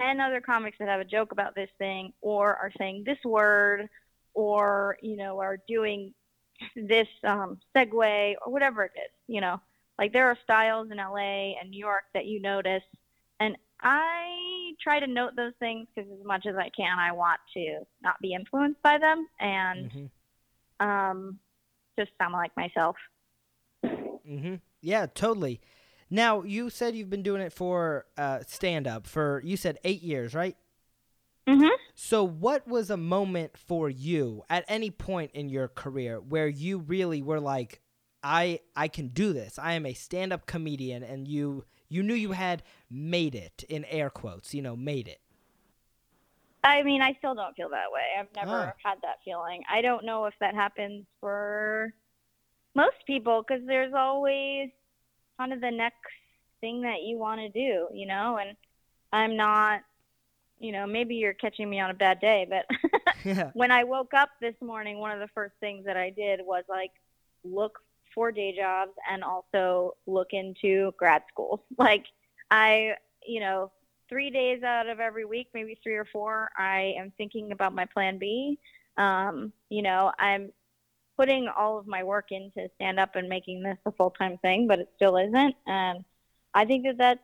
[0.00, 3.88] 10 other comics that have a joke about this thing or are saying this word
[4.34, 6.14] or you know are doing
[6.76, 9.60] this um, segue or whatever it is you know?
[9.98, 12.82] Like there are styles in la and new york that you notice
[13.40, 17.40] and i try to note those things because as much as i can i want
[17.52, 20.06] to not be influenced by them and hmm
[20.80, 21.38] um,
[21.98, 22.96] just sound like myself
[24.30, 24.56] Mm-hmm.
[24.80, 25.60] Yeah, totally.
[26.08, 30.02] Now you said you've been doing it for uh, stand up for you said eight
[30.02, 30.56] years, right?
[31.48, 31.68] mm-hmm.
[31.94, 36.78] So what was a moment for you at any point in your career where you
[36.78, 37.80] really were like,
[38.22, 39.58] I I can do this.
[39.58, 43.84] I am a stand up comedian, and you you knew you had made it in
[43.86, 44.54] air quotes.
[44.54, 45.20] You know, made it.
[46.62, 48.02] I mean, I still don't feel that way.
[48.18, 48.74] I've never Ah.
[48.84, 49.62] had that feeling.
[49.70, 51.92] I don't know if that happens for
[52.74, 54.70] most people because there's always
[55.38, 55.96] kind of the next
[56.60, 58.36] thing that you want to do, you know?
[58.38, 58.56] And
[59.12, 59.80] I'm not,
[60.58, 62.66] you know, maybe you're catching me on a bad day, but
[63.24, 63.50] yeah.
[63.54, 66.64] when I woke up this morning, one of the first things that I did was
[66.68, 66.92] like
[67.44, 67.78] look
[68.14, 71.64] for day jobs and also look into grad school.
[71.78, 72.04] Like
[72.50, 72.94] I,
[73.26, 73.72] you know,
[74.10, 77.86] three days out of every week, maybe three or four, I am thinking about my
[77.86, 78.58] plan B.
[78.98, 80.52] Um, you know, I'm
[81.16, 84.66] putting all of my work into stand up and making this a full time thing,
[84.66, 85.54] but it still isn't.
[85.66, 86.04] And
[86.52, 87.20] I think that that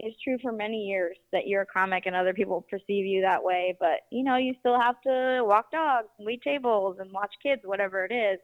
[0.00, 3.42] is true for many years that you're a comic and other people perceive you that
[3.42, 3.76] way.
[3.80, 7.62] But you know, you still have to walk dogs, and wait tables, and watch kids,
[7.64, 8.38] whatever it is.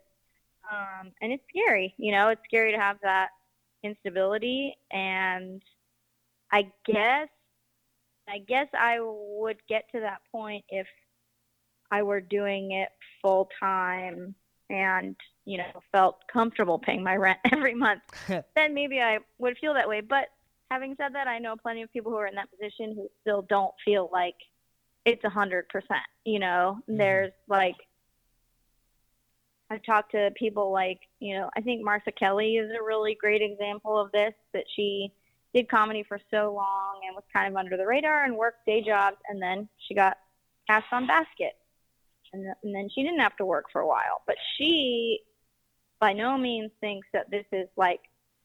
[0.72, 1.94] Um, and it's scary.
[1.98, 3.28] You know, it's scary to have that
[3.82, 4.76] instability.
[4.90, 5.62] And
[6.50, 7.28] I guess,
[8.28, 10.86] I guess I would get to that point if
[11.90, 12.88] I were doing it
[13.22, 14.34] full time
[14.70, 19.74] and you know felt comfortable paying my rent every month then maybe i would feel
[19.74, 20.28] that way but
[20.70, 23.42] having said that i know plenty of people who are in that position who still
[23.42, 24.36] don't feel like
[25.04, 26.96] it's a hundred percent you know mm-hmm.
[26.96, 27.76] there's like
[29.70, 33.42] i've talked to people like you know i think martha kelly is a really great
[33.42, 35.12] example of this that she
[35.54, 38.82] did comedy for so long and was kind of under the radar and worked day
[38.82, 40.16] jobs and then she got
[40.66, 41.56] cast on Baskets
[42.34, 44.22] and, and then she didn't have to work for a while.
[44.26, 45.20] But she,
[46.00, 48.00] by no means, thinks that this is like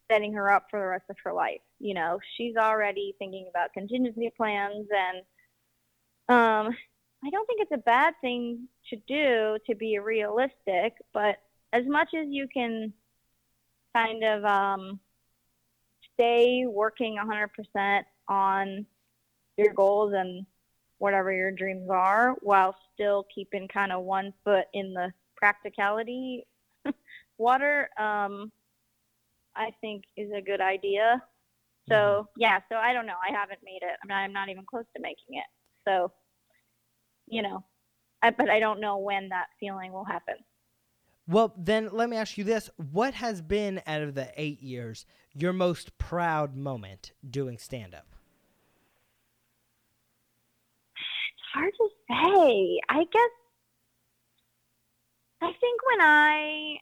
[0.10, 1.62] setting her up for the rest of her life.
[1.80, 5.18] You know, she's already thinking about contingency plans, and
[6.30, 6.76] um,
[7.24, 10.94] I don't think it's a bad thing to do to be realistic.
[11.14, 11.38] But
[11.74, 12.94] as much as you can
[13.96, 15.00] kind of um,
[16.20, 18.86] stay working 100% on
[19.58, 20.46] your goals and
[20.98, 26.46] whatever your dreams are while still keeping kind of one foot in the practicality
[27.38, 28.52] water um,
[29.56, 31.22] i think is a good idea.
[31.88, 32.42] So mm-hmm.
[32.42, 33.20] yeah so i don't know.
[33.28, 33.98] I haven't made it.
[34.04, 35.46] I mean i'm not even close to making it.
[35.88, 36.12] So
[37.28, 37.64] you know
[38.22, 40.36] I, but i don't know when that feeling will happen
[41.30, 45.06] well then let me ask you this what has been out of the eight years
[45.34, 48.16] your most proud moment doing stand up
[51.40, 52.80] It's hard to say.
[52.90, 53.32] I guess
[55.42, 56.78] I think when I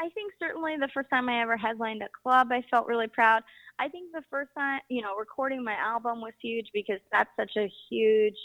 [0.00, 3.42] I think certainly the first time I ever headlined a club, I felt really proud.
[3.78, 7.52] I think the first time, you know, recording my album was huge because that's such
[7.56, 8.36] a huge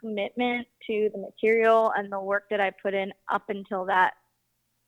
[0.00, 4.14] commitment to the material and the work that I put in up until that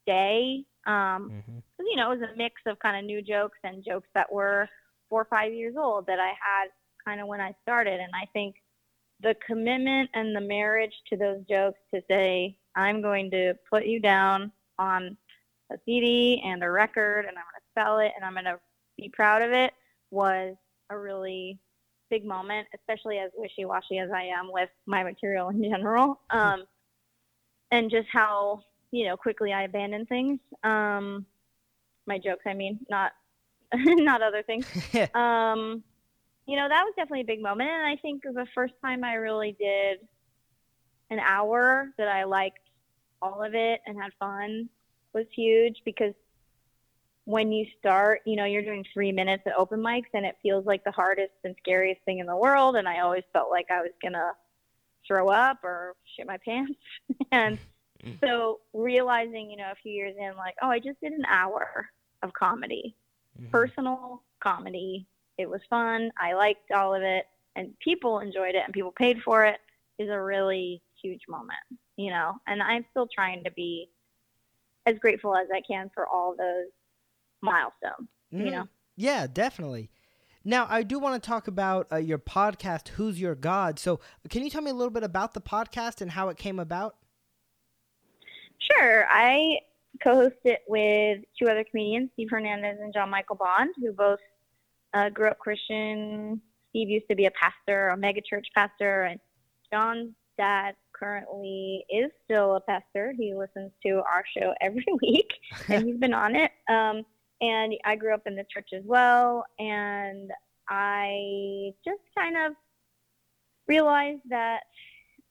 [0.06, 0.64] day.
[0.86, 1.58] Um, mm-hmm.
[1.80, 4.68] You know, it was a mix of kind of new jokes and jokes that were
[5.08, 6.68] four or five years old that I had
[7.04, 8.00] kind of when I started.
[8.00, 8.56] And I think
[9.20, 14.00] the commitment and the marriage to those jokes to say, I'm going to put you
[14.00, 15.16] down on
[15.72, 18.60] a CD and a record and I'm going to sell it and I'm going to
[18.96, 19.72] be proud of it
[20.10, 20.54] was
[20.90, 21.58] a really
[22.10, 26.20] big moment, especially as wishy washy as I am with my material in general.
[26.30, 26.64] Um,
[27.70, 30.40] and just how, you know, quickly I abandon things.
[30.64, 31.26] Um,
[32.06, 33.12] my jokes, I mean, not,
[33.74, 34.66] not other things.
[35.14, 35.82] um,
[36.46, 37.70] you know, that was definitely a big moment.
[37.70, 39.98] And I think the first time I really did
[41.10, 42.60] an hour that I liked
[43.20, 44.68] all of it and had fun
[45.12, 46.14] was huge because
[47.28, 50.64] when you start, you know, you're doing three minutes at open mics and it feels
[50.64, 52.76] like the hardest and scariest thing in the world.
[52.76, 54.30] And I always felt like I was going to
[55.06, 56.78] throw up or shit my pants.
[57.32, 57.58] and
[58.24, 61.90] so realizing, you know, a few years in, like, oh, I just did an hour
[62.22, 62.96] of comedy,
[63.38, 63.50] mm-hmm.
[63.50, 65.06] personal comedy
[65.38, 66.10] it was fun.
[66.20, 69.60] I liked all of it, and people enjoyed it, and people paid for it.
[69.98, 71.58] Is a really huge moment,
[71.96, 72.34] you know.
[72.46, 73.88] And I'm still trying to be
[74.86, 76.70] as grateful as I can for all those
[77.40, 78.68] milestones, mm, you know.
[78.96, 79.90] Yeah, definitely.
[80.44, 83.78] Now, I do want to talk about uh, your podcast, Who's Your God?
[83.78, 86.58] So, can you tell me a little bit about the podcast and how it came
[86.58, 86.96] about?
[88.58, 89.04] Sure.
[89.08, 89.58] I
[90.02, 94.20] co host it with two other comedians, Steve Hernandez and John Michael Bond, who both
[94.94, 96.40] uh, grew up Christian.
[96.70, 99.20] Steve used to be a pastor, a megachurch pastor, and
[99.72, 103.12] John's dad currently is still a pastor.
[103.18, 105.30] He listens to our show every week,
[105.68, 106.50] and he's been on it.
[106.68, 107.04] Um,
[107.40, 110.30] and I grew up in the church as well, and
[110.68, 112.52] I just kind of
[113.66, 114.60] realized that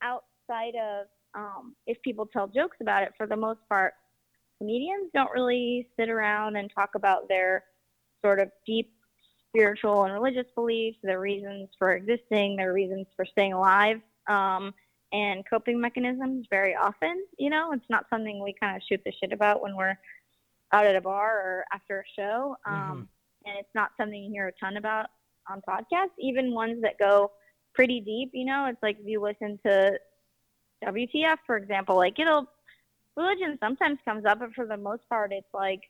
[0.02, 3.94] outside of um, if people tell jokes about it, for the most part,
[4.58, 7.64] comedians don't really sit around and talk about their
[8.24, 8.92] sort of deep
[9.48, 14.74] spiritual and religious beliefs, their reasons for existing, their reasons for staying alive, um,
[15.12, 17.24] and coping mechanisms very often.
[17.38, 19.96] You know, it's not something we kind of shoot the shit about when we're
[20.72, 22.56] out at a bar or after a show.
[22.66, 23.00] Um, mm-hmm.
[23.46, 25.06] And it's not something you hear a ton about
[25.48, 27.32] on podcasts, even ones that go
[27.74, 28.30] pretty deep.
[28.34, 29.98] You know, it's like if you listen to
[30.84, 32.46] WTF, for example, like it'll,
[33.16, 35.80] religion sometimes comes up, but for the most part, it's like,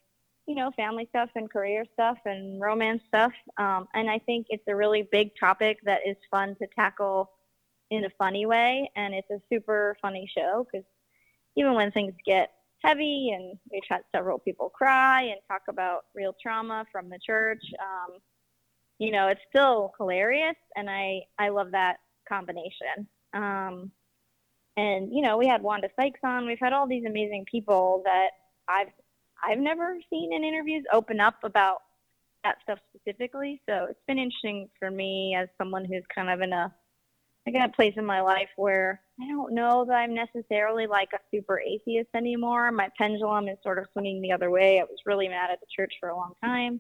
[0.47, 3.33] you know, family stuff and career stuff and romance stuff.
[3.59, 7.31] Um, and I think it's a really big topic that is fun to tackle
[7.91, 8.91] in a funny way.
[8.97, 10.87] And it's a super funny show because
[11.57, 12.51] even when things get
[12.83, 17.62] heavy, and we've had several people cry and talk about real trauma from the church.
[17.81, 18.18] Um,
[18.99, 21.97] you know, it's still hilarious, and I I love that
[22.29, 23.09] combination.
[23.35, 23.91] Um,
[24.76, 26.47] and you know, we had Wanda Sykes on.
[26.47, 28.31] We've had all these amazing people that
[28.68, 28.93] I've
[29.43, 31.79] I've never seen in interviews open up about
[32.45, 33.61] that stuff specifically.
[33.68, 36.72] So it's been interesting for me as someone who's kind of in a
[37.49, 41.09] I got a place in my life where I don't know that I'm necessarily like
[41.14, 42.70] a super atheist anymore.
[42.70, 44.80] My pendulum is sort of swinging the other way.
[44.80, 46.78] I was really mad at the church for a long time.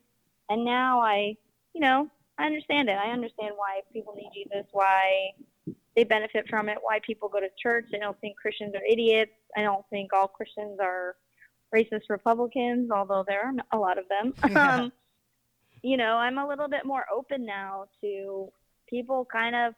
[0.50, 1.36] And now I,
[1.72, 2.98] you know, I understand it.
[3.02, 5.30] I understand why people need Jesus, why
[5.96, 7.86] they benefit from it, why people go to church.
[7.94, 9.32] I don't think Christians are idiots.
[9.56, 11.16] I don't think all Christians are
[11.74, 14.34] racist Republicans, although there are a lot of them.
[14.56, 14.92] um,
[15.82, 18.52] you know, I'm a little bit more open now to
[18.86, 19.74] people kind of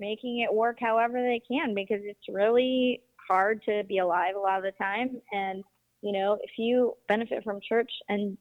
[0.00, 4.58] making it work however they can because it's really hard to be alive a lot
[4.58, 5.20] of the time.
[5.32, 5.62] And,
[6.02, 8.36] you know, if you benefit from church and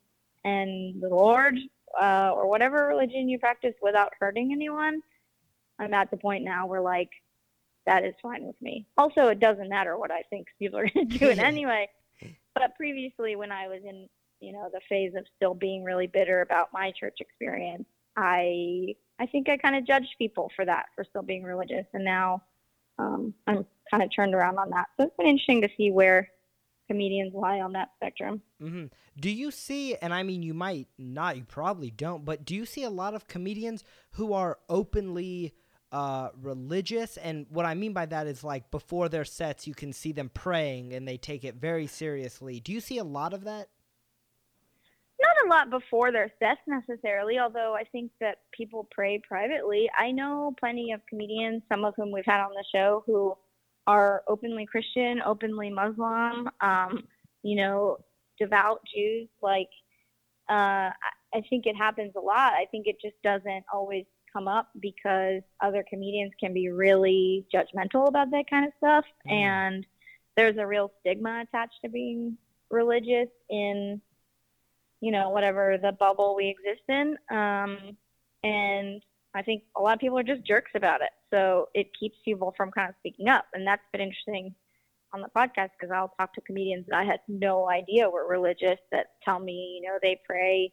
[0.45, 1.55] and the Lord
[2.01, 5.01] uh, or whatever religion you practice without hurting anyone,
[5.77, 7.09] I'm at the point now where like
[7.85, 8.85] that is fine with me.
[8.97, 11.89] Also, it doesn't matter what I think people are going to do it anyway.
[12.55, 14.07] But previously, when I was in
[14.39, 17.85] you know the phase of still being really bitter about my church experience,
[18.15, 22.05] I I think I kind of judged people for that for still being religious, and
[22.05, 22.43] now
[22.97, 24.85] um, I'm kind of turned around on that.
[24.97, 26.29] So it's been interesting to see where
[26.87, 28.41] comedians lie on that spectrum.
[28.61, 28.85] Mm-hmm.
[29.19, 32.65] Do you see, and I mean, you might not, you probably don't, but do you
[32.65, 35.53] see a lot of comedians who are openly
[35.91, 37.17] uh, religious?
[37.17, 40.29] And what I mean by that is like before their sets, you can see them
[40.33, 42.59] praying and they take it very seriously.
[42.59, 43.67] Do you see a lot of that?
[45.21, 49.89] Not a lot before their sets necessarily, although I think that people pray privately.
[49.97, 53.35] I know plenty of comedians, some of whom we've had on the show, who
[53.85, 57.03] are openly Christian, openly Muslim, um,
[57.43, 57.97] you know,
[58.39, 59.27] devout Jews.
[59.41, 59.69] Like,
[60.49, 60.91] uh,
[61.33, 62.53] I think it happens a lot.
[62.53, 68.07] I think it just doesn't always come up because other comedians can be really judgmental
[68.07, 69.05] about that kind of stuff.
[69.27, 69.31] Mm.
[69.31, 69.85] And
[70.37, 72.37] there's a real stigma attached to being
[72.71, 74.01] religious in,
[75.01, 77.17] you know, whatever the bubble we exist in.
[77.29, 77.97] Um,
[78.43, 79.01] and
[79.33, 81.11] I think a lot of people are just jerks about it.
[81.29, 83.45] So it keeps people from kind of speaking up.
[83.53, 84.53] And that's been interesting
[85.13, 88.79] on the podcast because I'll talk to comedians that I had no idea were religious
[88.91, 90.71] that tell me, you know, they pray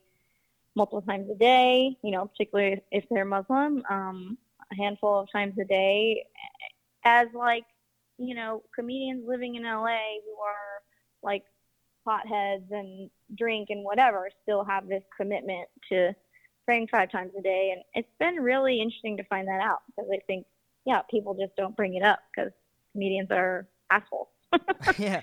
[0.75, 4.37] multiple times a day, you know, particularly if they're Muslim, um,
[4.71, 6.25] a handful of times a day,
[7.05, 7.65] as like,
[8.19, 10.83] you know, comedians living in LA who are
[11.23, 11.45] like
[12.07, 16.15] potheads and drink and whatever still have this commitment to
[16.65, 17.73] praying five times a day.
[17.75, 20.47] And it's been really interesting to find that out because I think,
[20.85, 22.53] yeah, people just don't bring it up because
[22.93, 24.29] comedians are assholes.
[24.99, 25.23] yeah.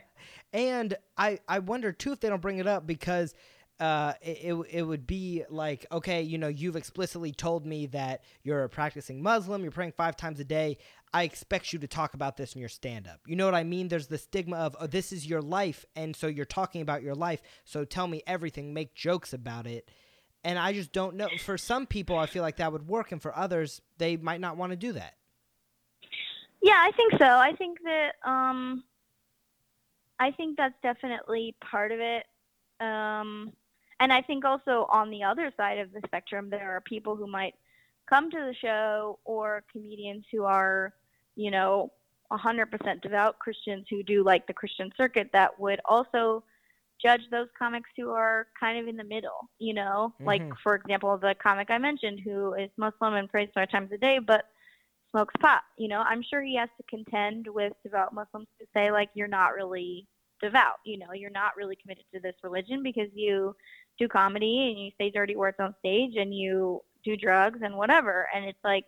[0.51, 3.34] And I, I wonder too if they don't bring it up because
[3.79, 8.63] uh, it, it would be like, okay, you know, you've explicitly told me that you're
[8.63, 10.77] a practicing Muslim, you're praying five times a day.
[11.14, 13.20] I expect you to talk about this in your stand up.
[13.28, 13.88] You know what I mean?
[13.88, 15.86] There's the stigma of, oh, this is your life.
[15.95, 17.41] And so you're talking about your life.
[17.66, 19.89] So tell me everything, make jokes about it
[20.43, 21.30] and I just don't know.
[21.39, 24.57] For some people, I feel like that would work, and for others, they might not
[24.57, 25.16] want to do that.
[26.61, 27.26] Yeah, I think so.
[27.26, 28.84] I think that um,
[30.20, 32.26] I think that's definitely part of it.
[32.80, 33.53] Um,
[33.99, 37.28] and I think also on the other side of the spectrum, there are people who
[37.28, 37.55] might
[38.09, 40.93] come to the show or comedians who are,
[41.36, 41.91] you know,
[42.31, 46.43] 100% devout Christians who do like the Christian circuit that would also
[47.01, 50.13] judge those comics who are kind of in the middle, you know?
[50.15, 50.25] Mm-hmm.
[50.25, 53.97] Like, for example, the comic I mentioned who is Muslim and prays five times a
[53.97, 54.45] day, but
[55.11, 56.01] smokes pot, you know?
[56.01, 60.07] I'm sure he has to contend with devout Muslims to say, like, you're not really
[60.41, 61.13] devout, you know?
[61.13, 63.55] You're not really committed to this religion because you
[63.99, 68.27] do comedy and you say dirty words on stage and you do drugs and whatever.
[68.34, 68.86] And it's like,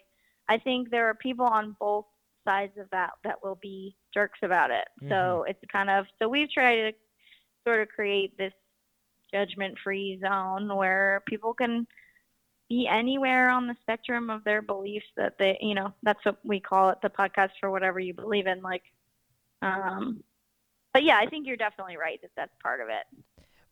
[0.48, 2.06] I think there are people on both
[2.46, 4.88] sides of that that will be jerks about it.
[5.02, 5.12] Mm-hmm.
[5.12, 6.92] So it's kind of, so we've tried to
[7.66, 8.54] sort of create this
[9.34, 11.86] judgment free zone where people can
[12.70, 16.60] be anywhere on the spectrum of their beliefs that they you know that's what we
[16.60, 18.84] call it the podcast for whatever you believe in like
[19.62, 20.24] um
[20.94, 23.24] but yeah i think you're definitely right that that's part of it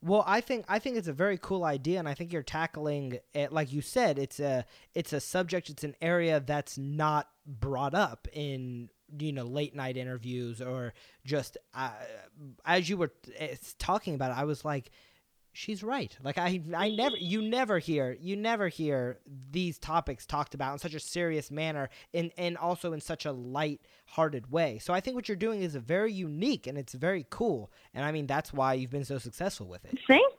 [0.03, 3.19] well, I think I think it's a very cool idea, and I think you're tackling
[3.33, 4.19] it like you said.
[4.19, 5.69] It's a it's a subject.
[5.69, 10.93] It's an area that's not brought up in you know late night interviews or
[11.25, 11.91] just uh,
[12.65, 14.89] as you were eh, talking about it i was like
[15.53, 16.17] she's right.
[16.21, 19.19] Like I I never you never hear you never hear
[19.51, 23.31] these topics talked about in such a serious manner and and also in such a
[23.31, 24.79] light-hearted way.
[24.79, 27.71] So I think what you're doing is very unique and it's very cool.
[27.93, 29.97] And I mean that's why you've been so successful with it.
[30.07, 30.33] Thank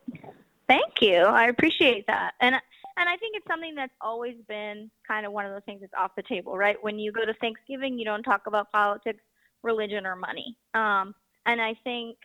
[0.67, 1.17] thank you.
[1.17, 2.35] I appreciate that.
[2.41, 2.57] And
[2.97, 5.95] and I think it's something that's always been kind of one of those things that's
[5.97, 6.77] off the table, right?
[6.83, 9.23] When you go to Thanksgiving, you don't talk about politics,
[9.63, 10.57] religion or money.
[10.75, 11.15] Um
[11.47, 12.17] and I think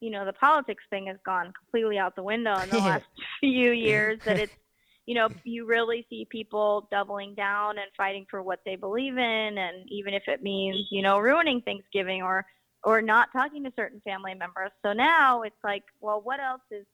[0.00, 3.04] you know the politics thing has gone completely out the window in the last
[3.40, 4.52] few years that it's
[5.06, 9.58] you know you really see people doubling down and fighting for what they believe in
[9.58, 12.44] and even if it means you know ruining thanksgiving or
[12.84, 14.70] or not talking to certain family members.
[14.84, 16.86] So now it's like well what else is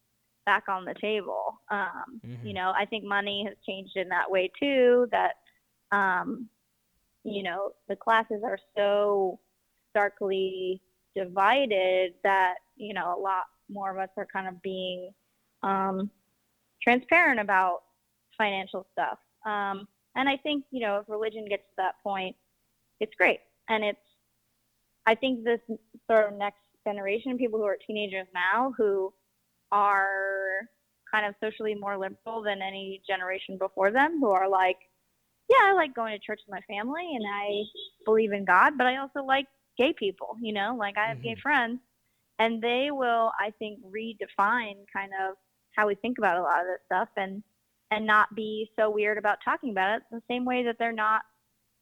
[0.47, 1.61] back on the table?
[1.71, 2.47] Um, Mhm.
[2.47, 5.33] you know i think money has changed in that way too that
[5.93, 6.49] um,
[7.25, 9.39] you know the classes are so
[9.91, 10.81] starkly
[11.17, 15.11] divided that you know a lot more of us are kind of being
[15.63, 16.11] um,
[16.83, 17.83] transparent about
[18.37, 19.19] financial stuff.
[19.47, 22.37] Um, and i think you know if religion gets to that point
[23.01, 23.41] it's great.
[23.69, 23.99] And it's
[25.07, 25.61] i think this
[26.11, 29.13] sort of next generation people who are teenagers now who
[29.73, 30.69] are
[31.11, 34.77] kind of socially more liberal than any generation before them who are like
[35.49, 37.63] yeah i like going to church with my family and i
[38.05, 39.47] believe in god but i also like
[39.79, 41.41] gay people you know like i have gay Mhm.
[41.41, 41.81] friends
[42.39, 45.37] and they will i think redefine kind of
[45.73, 47.43] how we think about a lot of this stuff and
[47.91, 51.23] and not be so weird about talking about it the same way that they're not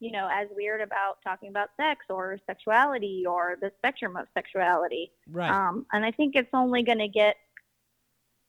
[0.01, 5.13] you know as weird about talking about sex or sexuality or the spectrum of sexuality
[5.31, 5.51] Right.
[5.51, 7.37] um, and I think it's only going to get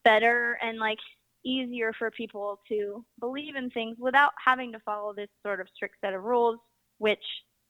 [0.04, 1.00] better and like
[1.46, 5.96] easier for people to believe in things without having to follow this sort of strict
[6.04, 6.58] set of rules,
[7.00, 7.24] which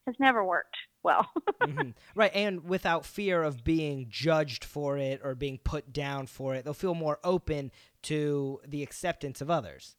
[0.06, 1.30] has never worked well.
[1.60, 1.94] Mhm.
[2.16, 6.64] Right, and without fear of being judged for it or being put down for it,
[6.64, 7.70] they'll feel more open
[8.02, 9.96] to the acceptance of others.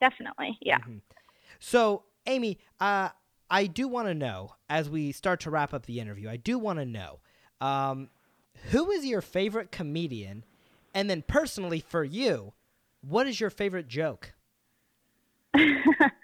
[0.00, 0.78] Definitely, yeah.
[0.78, 1.00] Mhm.
[1.58, 3.10] So, Amy, uh,
[3.50, 6.28] I do want to know as we start to wrap up the interview.
[6.28, 7.20] I do want to know
[7.60, 8.08] um,
[8.70, 10.44] who is your favorite comedian,
[10.94, 12.52] and then personally for you,
[13.02, 14.32] what is your favorite joke?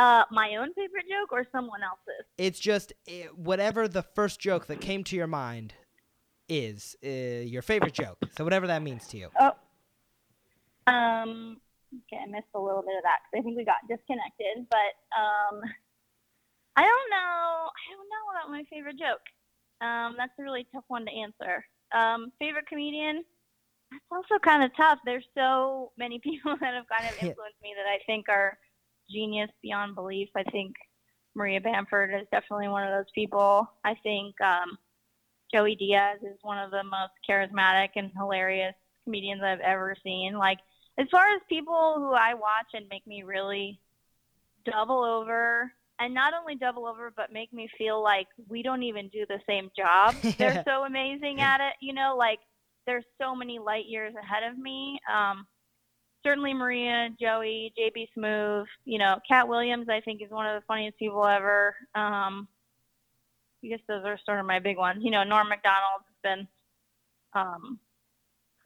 [0.00, 2.24] uh, my own favorite joke or someone else's?
[2.38, 5.74] It's just eh, whatever the first joke that came to your mind
[6.48, 8.18] is uh, your favorite joke.
[8.36, 9.28] So whatever that means to you.
[9.38, 9.52] Oh,
[10.86, 11.60] um,
[11.92, 14.66] okay, I missed a little bit of that because I think we got disconnected.
[14.70, 15.60] But um,
[16.76, 17.68] I don't know.
[17.68, 19.22] I don't know about my favorite joke.
[19.86, 21.64] Um, that's a really tough one to answer.
[21.92, 23.22] Um, favorite comedian?
[23.90, 24.98] That's also kind of tough.
[25.04, 28.56] There's so many people that have kind of influenced me that I think are
[29.10, 30.28] genius beyond belief.
[30.36, 30.74] I think
[31.34, 33.68] Maria Bamford is definitely one of those people.
[33.84, 34.78] I think um,
[35.52, 40.34] Joey Diaz is one of the most charismatic and hilarious comedians I've ever seen.
[40.36, 40.58] Like,
[40.98, 43.80] as far as people who I watch and make me really
[44.64, 49.08] double over, and not only double over, but make me feel like we don't even
[49.08, 50.14] do the same job.
[50.38, 51.74] They're so amazing at it.
[51.80, 52.38] You know, like,
[52.86, 54.98] there's so many light years ahead of me.
[55.12, 55.46] Um,
[56.22, 60.66] certainly Maria, Joey, JB Smoove, you know, Katt Williams, I think is one of the
[60.66, 61.74] funniest people ever.
[61.94, 62.48] Um,
[63.64, 65.02] I guess those are sort of my big ones.
[65.04, 66.48] You know, Norm Macdonald has been
[67.34, 67.78] um,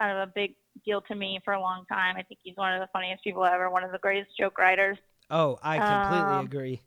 [0.00, 2.16] kind of a big deal to me for a long time.
[2.16, 4.98] I think he's one of the funniest people ever, one of the greatest joke writers.
[5.30, 6.80] Oh, I completely Um, agree.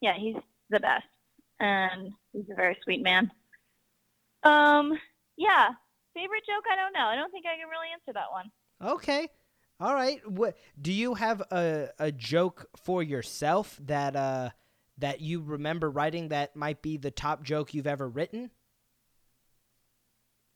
[0.00, 0.36] Yeah, he's
[0.70, 1.04] the best,
[1.60, 3.30] and he's a very sweet man.
[4.42, 4.98] Um,
[5.36, 5.70] yeah,
[6.14, 6.64] favorite joke?
[6.72, 7.06] I don't know.
[7.06, 8.50] I don't think I can really answer that one.
[8.82, 9.28] Okay.
[9.80, 10.20] All right.
[10.28, 14.50] What do you have a a joke for yourself that uh
[14.98, 18.50] that you remember writing that might be the top joke you've ever written?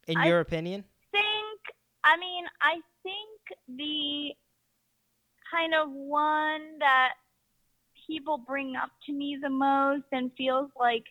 [0.06, 0.84] In I- your opinion?
[1.10, 1.60] think
[2.04, 4.34] I mean I think the
[5.50, 7.12] kind of one that
[8.06, 11.04] people bring up to me the most and feels like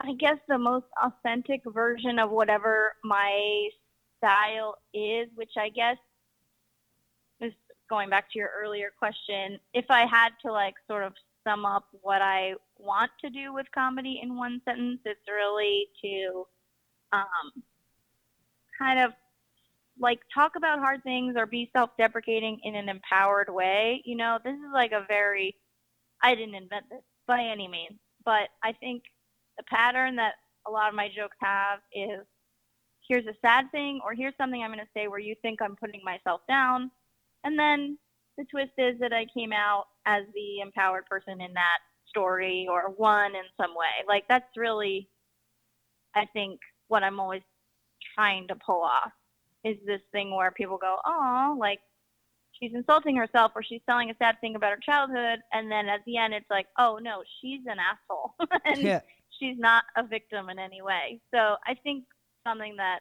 [0.00, 3.68] I guess the most authentic version of whatever my
[4.18, 5.96] style is, which I guess
[7.88, 11.14] going back to your earlier question, if I had to like sort of
[11.46, 16.46] sum up what I want to do with comedy in one sentence, it's really to
[17.12, 17.62] um,
[18.78, 19.12] kind of
[20.00, 24.02] like talk about hard things or be self-deprecating in an empowered way.
[24.04, 25.56] You know, this is like a very
[26.22, 29.04] I didn't invent this by any means, but I think
[29.56, 30.34] the pattern that
[30.66, 32.20] a lot of my jokes have is
[33.08, 35.76] here's a sad thing or here's something I'm going to say where you think I'm
[35.76, 36.90] putting myself down.
[37.44, 37.98] And then
[38.36, 41.78] the twist is that I came out as the empowered person in that
[42.08, 44.04] story or won in some way.
[44.06, 45.08] Like that's really
[46.14, 47.42] I think what I'm always
[48.14, 49.12] trying to pull off.
[49.64, 51.80] is this thing where people go, oh, like
[52.52, 56.00] she's insulting herself or she's telling a sad thing about her childhood, and then at
[56.06, 58.34] the end it's like, oh no, she's an asshole,
[58.64, 59.00] and Yeah.
[59.38, 61.20] she's not a victim in any way.
[61.34, 62.04] So I think
[62.46, 63.00] something that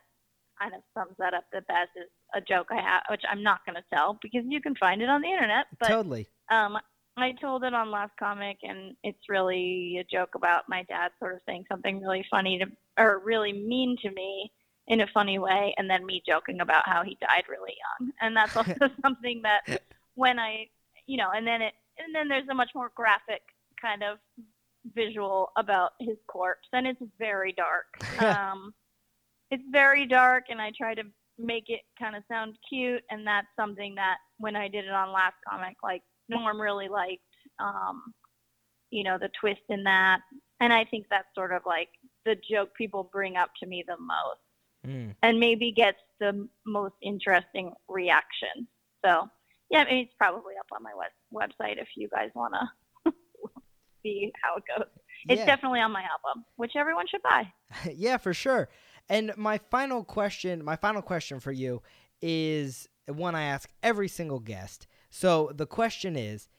[0.60, 3.65] kind of sums that up the best is a joke I have, which I'm not
[3.65, 5.65] going to tell because you can find it on the internet.
[5.80, 6.28] But totally.
[6.49, 6.78] um,
[7.17, 11.34] I told it on Last Comic, and it's really a joke about my dad sort
[11.34, 12.65] of saying something really funny to,
[12.97, 14.51] or really mean to me
[14.88, 18.11] in a funny way, and then me joking about how he died really young.
[18.21, 19.82] And that's also something that
[20.15, 20.67] when I,
[21.07, 23.41] you know, and then it, and then there's a much more graphic
[23.82, 24.19] kind of
[24.93, 27.86] visual about his corpse, and it's very dark.
[28.21, 28.73] um,
[29.49, 31.03] it's very dark, and I try to
[31.38, 35.12] make it kind of sound cute, and that's something that when I did it on
[35.12, 37.22] Last Comic, like Norm really liked,
[37.60, 38.14] um,
[38.90, 40.20] you know, the twist in that,
[40.60, 41.90] and I think that's sort of like
[42.26, 44.40] the joke people bring up to me the most,
[44.86, 45.16] Mm.
[45.24, 48.68] and maybe gets the most interesting reaction.
[49.04, 49.28] So,
[49.70, 51.12] yeah, I mean, it's probably up on my web-
[51.60, 52.54] website if you guys want
[53.06, 53.12] to
[54.04, 54.88] see how it goes.
[55.30, 55.46] It's Yeah.
[55.46, 57.52] definitely on my album, which everyone should buy.
[57.94, 58.70] yeah, for sure.
[59.10, 61.82] And my final question, my final question for you
[62.22, 64.88] is one I ask every single guest.
[65.10, 66.49] So the question is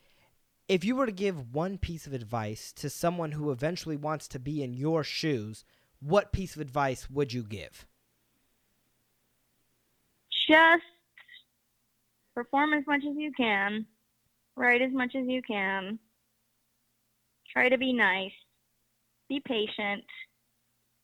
[0.68, 4.38] if you were to give one piece of advice to someone who eventually wants to
[4.38, 5.64] be in your shoes,
[6.00, 7.86] what piece of advice would you give?
[10.48, 10.82] just
[12.34, 13.86] perform as much as you can,
[14.56, 15.98] write as much as you can,
[17.52, 18.32] try to be nice,
[19.28, 20.04] be patient,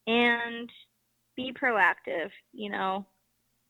[0.06, 0.70] and
[1.36, 2.30] be proactive.
[2.52, 3.06] You know,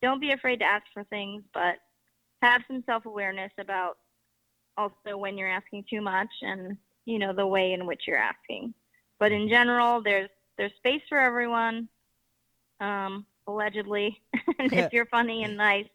[0.03, 1.77] don't be afraid to ask for things, but
[2.43, 3.99] have some self awareness about
[4.77, 8.75] also when you're asking too much and you know the way in which you're asking.
[9.19, 11.89] But in general, there's there's space for everyone.
[12.81, 14.21] Um, allegedly,
[14.59, 15.87] and if you're funny and nice,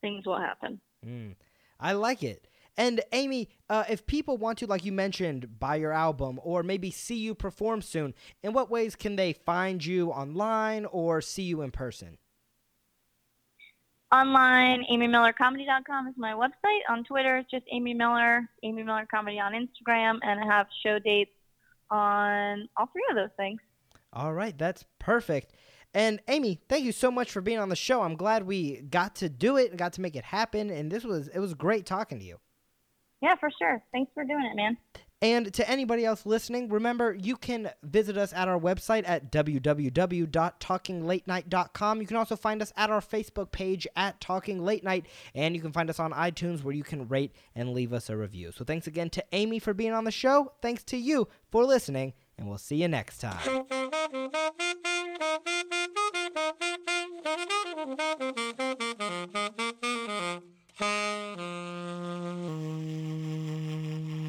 [0.00, 0.80] things will happen.
[1.06, 1.34] Mm,
[1.78, 2.45] I like it.
[2.76, 6.90] And Amy, uh, if people want to, like you mentioned, buy your album or maybe
[6.90, 11.62] see you perform soon, in what ways can they find you online or see you
[11.62, 12.18] in person?
[14.12, 16.80] Online, amymillercomedy.com is my website.
[16.88, 20.98] On Twitter, it's just Amy Miller, Amy Miller Comedy on Instagram, and I have show
[20.98, 21.32] dates
[21.90, 23.60] on all three of those things.
[24.12, 25.52] All right, that's perfect.
[25.92, 28.02] And Amy, thank you so much for being on the show.
[28.02, 30.70] I'm glad we got to do it and got to make it happen.
[30.70, 32.38] And this was it was great talking to you.
[33.22, 33.82] Yeah, for sure.
[33.92, 34.76] Thanks for doing it, man.
[35.22, 42.00] And to anybody else listening, remember you can visit us at our website at www.talkinglatenight.com.
[42.02, 45.62] You can also find us at our Facebook page at Talking Late Night, and you
[45.62, 48.52] can find us on iTunes where you can rate and leave us a review.
[48.54, 50.52] So thanks again to Amy for being on the show.
[50.60, 53.64] Thanks to you for listening, and we'll see you next time.
[60.78, 61.36] Mm-hmm.